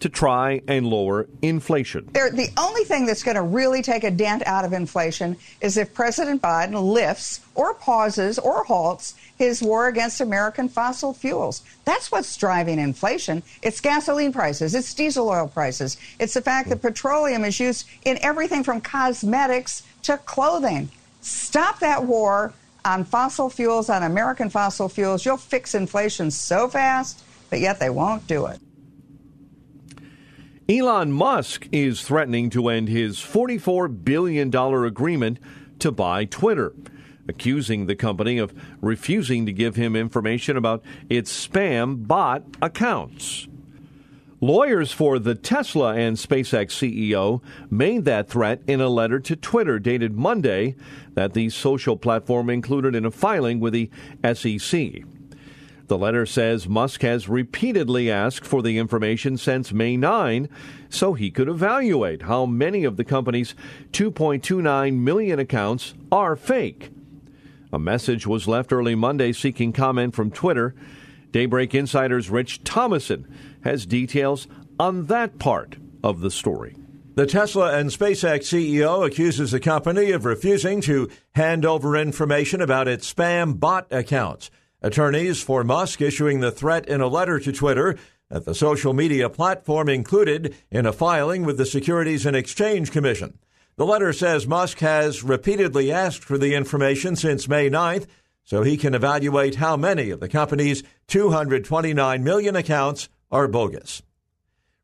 to 0.05 0.11
try 0.11 0.61
and 0.69 0.87
lower 0.87 1.27
inflation. 1.41 2.07
They're, 2.13 2.31
the 2.31 2.51
only 2.59 2.85
thing 2.85 3.07
that's 3.07 3.23
going 3.23 3.37
to 3.37 3.43
really 3.43 3.81
take 3.81 4.05
a 4.05 4.11
dent 4.11 4.43
out 4.45 4.67
of 4.67 4.75
inflation 4.75 5.39
is 5.63 5.79
if 5.79 5.95
President 5.95 6.43
Biden 6.43 6.93
lifts 6.93 7.41
or 7.55 7.73
pauses 7.73 8.39
or 8.39 8.65
halts 8.65 9.15
his 9.39 9.63
war 9.63 9.89
against 9.89 10.21
American 10.21 10.69
fossil 10.69 11.15
fuels. 11.15 11.63
That's 11.87 12.13
what's 12.13 12.37
driving 12.37 12.79
inflation. 12.79 13.43
It's 13.63 13.81
gasoline 13.81 14.31
prices, 14.31 14.75
it's 14.75 14.93
diesel 14.93 15.27
oil 15.27 15.49
prices, 15.49 15.97
it's 16.21 16.35
the 16.35 16.43
fact 16.43 16.69
that 16.69 16.83
petroleum 16.83 17.43
is 17.43 17.59
used 17.59 17.89
in 18.05 18.19
everything 18.21 18.63
from 18.63 18.83
cosmetics 18.83 19.85
to 20.03 20.19
clothing. 20.19 20.91
Stop 21.23 21.81
that 21.81 22.05
war 22.05 22.53
on 22.85 23.05
fossil 23.05 23.49
fuels, 23.49 23.89
on 23.89 24.03
American 24.03 24.51
fossil 24.51 24.91
fuels. 24.91 25.25
You'll 25.25 25.39
fix 25.39 25.75
inflation 25.75 26.31
so 26.31 26.69
fast, 26.69 27.25
but 27.49 27.61
yet 27.61 27.81
they 27.81 27.89
won't 27.89 28.27
do 28.27 28.45
it. 28.45 28.61
Elon 30.67 31.13
Musk 31.13 31.69
is 31.73 32.01
threatening 32.01 32.49
to 32.49 32.69
end 32.69 32.89
his 32.89 33.19
$44 33.19 34.03
billion 34.03 34.55
agreement 34.57 35.39
to 35.79 35.93
buy 35.93 36.25
Twitter, 36.25 36.73
accusing 37.29 37.85
the 37.85 37.95
company 37.95 38.39
of 38.39 38.55
refusing 38.81 39.45
to 39.45 39.53
give 39.53 39.77
him 39.77 39.95
information 39.95 40.57
about 40.57 40.83
its 41.11 41.47
spam 41.47 42.07
bot 42.07 42.45
accounts. 42.63 43.47
Lawyers 44.41 44.91
for 44.91 45.19
the 45.19 45.35
Tesla 45.35 45.97
and 45.97 46.17
SpaceX 46.17 46.69
CEO 46.69 47.43
made 47.71 48.07
that 48.07 48.31
threat 48.31 48.63
in 48.67 48.81
a 48.81 48.89
letter 48.89 49.21
to 49.21 49.37
Twitter 49.37 49.79
dated 49.79 50.17
Monday 50.17 50.77
that 51.13 51.35
the 51.35 51.51
social 51.51 51.99
platform 51.99 52.49
included 52.49 52.95
in 52.95 53.05
a 53.05 53.11
filing 53.11 53.61
with 53.61 53.75
the 53.75 53.91
SEC. 54.33 55.03
The 55.87 55.99
letter 55.99 56.25
says 56.25 56.67
Musk 56.67 57.03
has 57.03 57.29
repeatedly 57.29 58.11
asked 58.11 58.47
for 58.47 58.63
the 58.63 58.79
information 58.79 59.37
since 59.37 59.73
May 59.73 59.97
9 59.97 60.49
so 60.89 61.13
he 61.13 61.31
could 61.31 61.49
evaluate 61.49 62.23
how 62.23 62.47
many 62.47 62.85
of 62.85 62.97
the 62.97 63.05
company's 63.05 63.55
2.29 63.93 64.99
million 64.99 65.39
accounts 65.39 65.95
are 66.11 66.37
fake. 66.37 66.91
A 67.71 67.79
message 67.79 68.27
was 68.27 68.49
left 68.49 68.73
early 68.73 68.95
Monday 68.95 69.33
seeking 69.33 69.73
comment 69.73 70.15
from 70.15 70.31
Twitter. 70.31 70.75
Daybreak 71.33 71.75
Insider's 71.75 72.31
Rich 72.31 72.65
Thomason 72.65 73.27
has 73.65 73.85
details 73.85 74.47
on 74.79 75.07
that 75.07 75.39
part 75.39 75.77
of 76.03 76.21
the 76.21 76.31
story. 76.31 76.77
The 77.17 77.27
Tesla 77.27 77.77
and 77.79 77.91
SpaceX 77.91 78.43
CEO 78.43 79.07
accuses 79.07 79.51
the 79.51 79.61
company 79.61 80.13
of 80.13 80.25
refusing 80.25 80.81
to 80.83 81.11
hand 81.35 81.67
over 81.67 81.97
information 81.97 82.61
about 82.61 82.89
its 82.89 83.13
spam 83.13 83.61
bot 83.61 83.87
accounts. 83.93 84.51
Attorneys 84.85 85.43
for 85.43 85.65
Musk 85.65 86.03
issuing 86.03 86.41
the 86.41 86.51
threat 86.51 86.87
in 86.87 87.01
a 87.01 87.09
letter 87.09 87.41
to 87.41 87.51
Twitter 87.51 87.97
that 88.29 88.45
the 88.45 88.55
social 88.55 88.93
media 88.93 89.31
platform 89.31 89.89
included 89.89 90.55
in 90.71 90.85
a 90.85 90.93
filing 90.93 91.43
with 91.43 91.57
the 91.57 91.65
Securities 91.65 92.27
and 92.27 92.37
Exchange 92.37 92.93
Commission. 92.93 93.39
The 93.77 93.87
letter 93.87 94.13
says 94.13 94.47
Musk 94.47 94.81
has 94.81 95.25
repeatedly 95.25 95.91
asked 95.91 96.23
for 96.23 96.37
the 96.37 96.55
information 96.55 97.17
since 97.17 97.49
May 97.49 97.71
9th 97.71 98.07
so 98.43 98.63
he 98.63 98.77
can 98.77 98.95
evaluate 98.95 99.55
how 99.55 99.75
many 99.75 100.11
of 100.11 100.21
the 100.21 100.29
company's 100.29 100.83
229 101.07 102.23
million 102.23 102.55
accounts 102.55 103.09
are 103.33 103.49
bogus. 103.49 104.03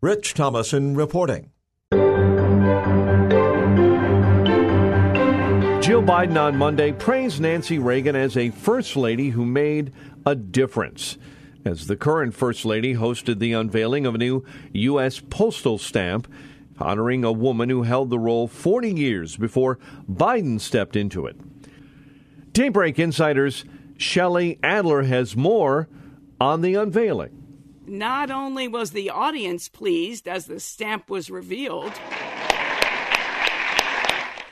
Rich 0.00 0.32
Thomason 0.32 0.96
reporting. 0.96 1.50
Jill 5.90 6.04
Biden 6.04 6.40
on 6.40 6.56
Monday 6.56 6.92
praised 6.92 7.40
Nancy 7.40 7.80
Reagan 7.80 8.14
as 8.14 8.36
a 8.36 8.50
first 8.50 8.94
lady 8.94 9.30
who 9.30 9.44
made 9.44 9.92
a 10.24 10.36
difference. 10.36 11.18
As 11.64 11.88
the 11.88 11.96
current 11.96 12.32
first 12.32 12.64
lady 12.64 12.94
hosted 12.94 13.40
the 13.40 13.54
unveiling 13.54 14.06
of 14.06 14.14
a 14.14 14.18
new 14.18 14.44
U.S. 14.72 15.18
postal 15.18 15.78
stamp 15.78 16.32
honoring 16.78 17.24
a 17.24 17.32
woman 17.32 17.70
who 17.70 17.82
held 17.82 18.08
the 18.08 18.20
role 18.20 18.46
40 18.46 18.92
years 18.92 19.36
before 19.36 19.80
Biden 20.08 20.60
stepped 20.60 20.94
into 20.94 21.26
it. 21.26 21.36
Daybreak 22.52 23.00
Insider's 23.00 23.64
Shelley 23.96 24.60
Adler 24.62 25.02
has 25.02 25.34
more 25.34 25.88
on 26.40 26.60
the 26.60 26.76
unveiling. 26.76 27.36
Not 27.84 28.30
only 28.30 28.68
was 28.68 28.92
the 28.92 29.10
audience 29.10 29.68
pleased 29.68 30.28
as 30.28 30.46
the 30.46 30.60
stamp 30.60 31.10
was 31.10 31.32
revealed, 31.32 31.92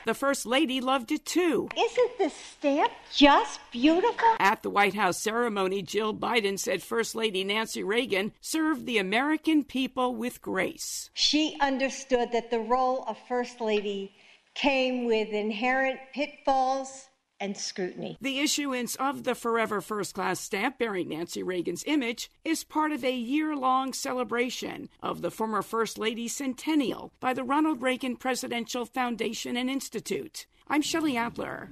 the 0.05 0.13
First 0.13 0.45
Lady 0.45 0.81
loved 0.81 1.11
it 1.11 1.25
too. 1.25 1.69
Isn't 1.77 2.17
the 2.17 2.29
stamp 2.29 2.91
just 3.13 3.59
beautiful? 3.71 4.35
At 4.39 4.63
the 4.63 4.69
White 4.69 4.93
House 4.93 5.21
ceremony, 5.21 5.81
Jill 5.81 6.13
Biden 6.13 6.57
said 6.57 6.81
First 6.81 7.15
Lady 7.15 7.43
Nancy 7.43 7.83
Reagan 7.83 8.31
served 8.41 8.85
the 8.85 8.97
American 8.97 9.63
people 9.63 10.15
with 10.15 10.41
grace. 10.41 11.09
She 11.13 11.57
understood 11.59 12.31
that 12.31 12.51
the 12.51 12.59
role 12.59 13.03
of 13.07 13.17
First 13.27 13.59
Lady 13.61 14.13
came 14.55 15.05
with 15.05 15.29
inherent 15.29 15.99
pitfalls 16.13 17.08
and 17.39 17.57
scrutiny. 17.57 18.17
The 18.21 18.39
issuance 18.39 18.95
of 18.95 19.23
the 19.23 19.35
Forever 19.35 19.81
First 19.81 20.13
Class 20.13 20.39
stamp 20.39 20.77
bearing 20.77 21.09
Nancy 21.09 21.43
Reagan's 21.43 21.83
image 21.85 22.29
is 22.43 22.63
part 22.63 22.91
of 22.91 23.03
a 23.03 23.15
year 23.15 23.55
long 23.55 23.93
celebration 23.93 24.89
of 25.01 25.21
the 25.21 25.31
former 25.31 25.61
First 25.61 25.97
Lady's 25.97 26.35
centennial 26.35 27.11
by 27.19 27.33
the 27.33 27.43
Ronald 27.43 27.81
Reagan 27.81 28.15
Presidential 28.15 28.85
Foundation 28.85 29.57
and 29.57 29.69
Institute. 29.69 30.45
I'm 30.67 30.81
Shelley 30.81 31.17
Adler. 31.17 31.69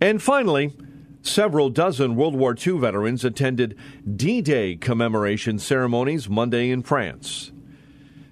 And 0.00 0.22
finally, 0.22 0.74
Several 1.22 1.68
dozen 1.68 2.16
World 2.16 2.34
War 2.34 2.56
II 2.56 2.78
veterans 2.78 3.26
attended 3.26 3.76
D 4.16 4.40
Day 4.40 4.74
commemoration 4.76 5.58
ceremonies 5.58 6.30
Monday 6.30 6.70
in 6.70 6.82
France. 6.82 7.52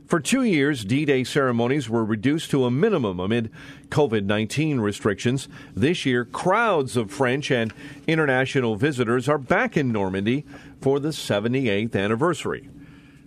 For 0.09 0.21
two 0.21 0.42
years, 0.42 0.87
D 0.87 1.05
Day 1.05 1.23
ceremonies 1.23 1.90
were 1.90 2.03
reduced 2.03 2.51
to 2.53 2.64
a 2.64 2.71
minimum 2.71 3.21
amid 3.21 3.51
COVID 3.90 4.25
19 4.25 4.81
restrictions. 4.81 5.51
This 5.77 6.07
year, 6.07 6.25
crowds 6.25 6.97
of 6.97 7.11
French 7.11 7.51
and 7.51 7.75
international 8.07 8.77
visitors 8.77 9.29
are 9.29 9.37
back 9.37 9.77
in 9.77 9.92
Normandy 9.92 10.47
for 10.81 10.99
the 10.99 11.11
78th 11.11 11.94
anniversary. 11.94 12.71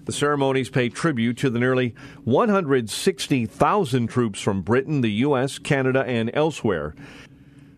The 0.05 0.11
ceremonies 0.11 0.71
pay 0.71 0.89
tribute 0.89 1.37
to 1.37 1.51
the 1.51 1.59
nearly 1.59 1.93
160,000 2.23 4.07
troops 4.07 4.41
from 4.41 4.63
Britain, 4.63 5.01
the 5.01 5.11
U.S., 5.11 5.59
Canada, 5.59 6.03
and 6.07 6.31
elsewhere 6.33 6.95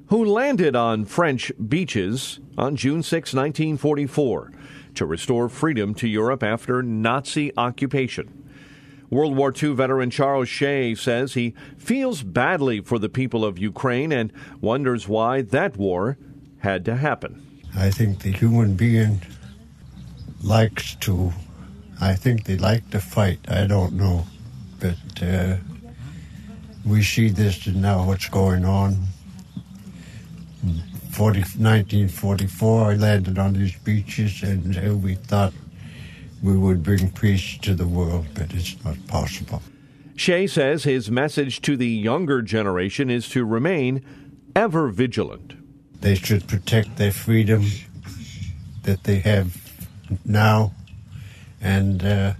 who 0.07 0.23
landed 0.23 0.77
on 0.77 1.03
French 1.03 1.51
beaches 1.67 2.39
on 2.57 2.77
June 2.77 3.03
6, 3.03 3.33
1944, 3.33 4.51
to 4.95 5.05
restore 5.05 5.49
freedom 5.49 5.93
to 5.95 6.07
Europe 6.07 6.41
after 6.41 6.81
Nazi 6.81 7.51
occupation. 7.57 8.42
World 9.13 9.35
War 9.35 9.53
II 9.61 9.73
veteran 9.73 10.09
Charles 10.09 10.49
Shay 10.49 10.95
says 10.95 11.33
he 11.33 11.53
feels 11.77 12.23
badly 12.23 12.81
for 12.81 12.99
the 12.99 13.09
people 13.09 13.45
of 13.45 13.59
Ukraine 13.59 14.11
and 14.11 14.31
wonders 14.61 15.07
why 15.07 15.41
that 15.41 15.77
war 15.77 16.17
had 16.59 16.83
to 16.85 16.95
happen. 16.95 17.41
I 17.75 17.89
think 17.89 18.19
the 18.19 18.31
human 18.31 18.75
being 18.75 19.21
likes 20.41 20.95
to, 20.95 21.33
I 22.01 22.15
think 22.15 22.45
they 22.45 22.57
like 22.57 22.89
to 22.91 22.99
fight. 22.99 23.39
I 23.47 23.65
don't 23.67 23.93
know. 23.93 24.25
But 24.79 25.23
uh, 25.23 25.57
we 26.85 27.03
see 27.03 27.29
this 27.29 27.65
and 27.67 27.81
now 27.81 28.05
what's 28.05 28.29
going 28.29 28.65
on 28.65 28.97
40, 31.13 31.39
1944, 31.39 32.91
I 32.91 32.95
landed 32.95 33.37
on 33.37 33.53
these 33.53 33.75
beaches, 33.77 34.41
and 34.41 34.75
uh, 34.75 34.95
we 34.95 35.13
thought 35.13 35.53
we 36.43 36.57
would 36.57 36.83
bring 36.83 37.09
peace 37.11 37.57
to 37.59 37.73
the 37.73 37.87
world, 37.87 38.27
but 38.35 38.53
it's 38.53 38.75
not 38.83 38.97
possible. 39.07 39.61
Shay 40.15 40.45
says 40.45 40.83
his 40.83 41.09
message 41.09 41.61
to 41.61 41.75
the 41.77 41.87
younger 41.87 42.41
generation 42.41 43.09
is 43.09 43.29
to 43.29 43.45
remain 43.45 44.03
ever 44.55 44.89
vigilant. 44.89 45.53
They 46.01 46.15
should 46.15 46.47
protect 46.47 46.97
their 46.97 47.13
freedom 47.13 47.65
that 48.83 49.05
they 49.05 49.19
have 49.19 49.57
now, 50.25 50.73
and 51.61 52.03
uh, 52.03 52.33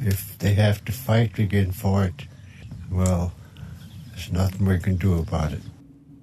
if 0.00 0.38
they 0.38 0.52
have 0.54 0.84
to 0.84 0.92
fight 0.92 1.38
again 1.38 1.72
for 1.72 2.04
it, 2.04 2.26
well, 2.90 3.32
there's 4.10 4.30
nothing 4.30 4.66
we 4.66 4.78
can 4.78 4.96
do 4.96 5.18
about 5.18 5.52
it. 5.52 5.62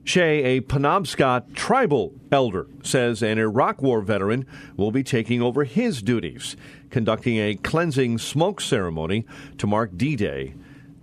Shay, 0.06 0.58
a 0.58 0.62
Penobscot 0.62 1.56
tribal 1.56 2.14
elder, 2.32 2.68
says 2.84 3.24
an 3.24 3.40
Iraq 3.40 3.82
War 3.82 4.02
veteran 4.02 4.46
will 4.76 4.92
be 4.92 5.04
taking 5.04 5.42
over 5.42 5.64
his 5.64 6.02
duties, 6.02 6.58
conducting 6.90 7.38
a 7.38 7.56
cleansing 7.56 8.18
smoke 8.18 8.60
ceremony 8.60 9.26
to 9.58 9.66
mark 9.66 9.96
D 9.96 10.18
Day 10.18 10.56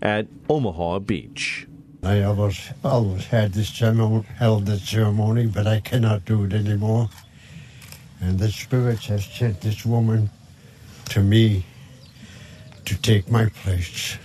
at 0.03 0.27
Omaha 0.49 0.99
Beach. 0.99 1.67
I 2.03 2.23
always, 2.23 2.73
always 2.85 3.27
had 3.27 3.55
this 3.55 3.69
ceremony, 3.69 4.25
held 4.37 4.67
this 4.67 4.89
ceremony, 4.89 5.47
but 5.47 5.67
I 5.67 5.81
cannot 5.81 6.25
do 6.25 6.45
it 6.45 6.53
anymore. 6.53 7.09
And 8.21 8.39
the 8.39 8.51
spirits 8.51 9.07
have 9.07 9.23
sent 9.23 9.63
this 9.63 9.85
woman 9.87 10.31
to 11.07 11.23
me 11.23 11.65
to 12.85 13.01
take 13.01 13.31
my 13.31 13.47
place. 13.47 14.19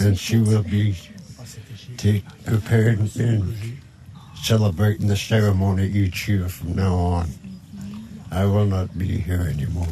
And 0.00 0.18
she 0.18 0.38
will 0.38 0.62
be 0.62 0.96
take, 1.96 2.24
prepared 2.44 2.98
and 2.98 3.76
celebrating 4.46 5.08
the 5.08 5.16
ceremony 5.16 5.88
each 5.88 6.28
year 6.28 6.48
from 6.48 6.76
now 6.76 6.94
on. 6.94 7.28
I 8.30 8.44
will 8.44 8.66
not 8.66 8.96
be 8.96 9.18
here 9.18 9.40
anymore. 9.40 9.88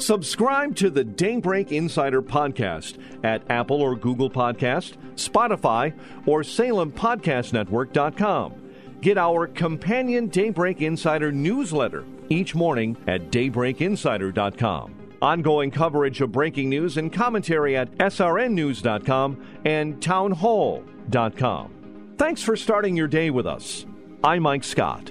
Subscribe 0.00 0.74
to 0.76 0.88
the 0.88 1.04
Daybreak 1.04 1.70
Insider 1.70 2.22
podcast 2.22 2.96
at 3.22 3.42
Apple 3.50 3.82
or 3.82 3.96
Google 3.96 4.30
Podcast, 4.30 4.94
Spotify, 5.16 5.92
or 6.26 6.40
SalemPodcastNetwork.com. 6.40 8.54
Get 9.00 9.18
our 9.18 9.46
companion 9.46 10.28
Daybreak 10.28 10.80
Insider 10.80 11.30
newsletter 11.30 12.06
each 12.30 12.54
morning 12.54 12.96
at 13.06 13.30
DaybreakInsider.com. 13.30 14.94
Ongoing 15.20 15.70
coverage 15.70 16.22
of 16.22 16.32
breaking 16.32 16.70
news 16.70 16.96
and 16.96 17.12
commentary 17.12 17.76
at 17.76 17.92
SRNNews.com 17.98 19.46
and 19.64 20.00
TownHall.com. 20.00 21.73
Thanks 22.16 22.42
for 22.42 22.54
starting 22.56 22.96
your 22.96 23.08
day 23.08 23.30
with 23.30 23.46
us. 23.46 23.86
I'm 24.22 24.44
Mike 24.44 24.62
Scott. 24.62 25.10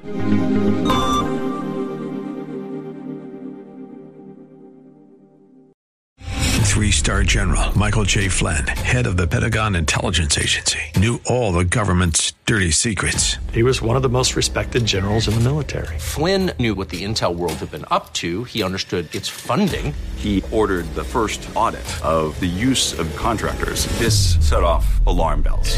Three 6.63 6.91
star 6.91 7.23
general 7.23 7.77
Michael 7.77 8.03
J. 8.03 8.29
Flynn, 8.29 8.65
head 8.65 9.05
of 9.05 9.15
the 9.15 9.27
Pentagon 9.27 9.75
Intelligence 9.75 10.37
Agency, 10.37 10.79
knew 10.97 11.19
all 11.27 11.51
the 11.51 11.63
government's 11.65 12.33
dirty 12.45 12.71
secrets. 12.71 13.37
He 13.51 13.63
was 13.63 13.81
one 13.81 13.95
of 13.95 14.01
the 14.01 14.09
most 14.09 14.35
respected 14.35 14.85
generals 14.85 15.27
in 15.27 15.35
the 15.35 15.41
military. 15.41 15.99
Flynn 15.99 16.51
knew 16.57 16.73
what 16.73 16.89
the 16.89 17.03
intel 17.03 17.35
world 17.35 17.53
had 17.53 17.69
been 17.69 17.85
up 17.91 18.13
to, 18.13 18.43
he 18.45 18.63
understood 18.63 19.13
its 19.13 19.27
funding. 19.27 19.93
He 20.15 20.43
ordered 20.51 20.85
the 20.95 21.03
first 21.03 21.47
audit 21.53 21.85
of 22.03 22.39
the 22.39 22.47
use 22.47 22.97
of 22.97 23.13
contractors. 23.15 23.85
This 23.99 24.37
set 24.39 24.63
off 24.63 25.05
alarm 25.05 25.43
bells. 25.43 25.77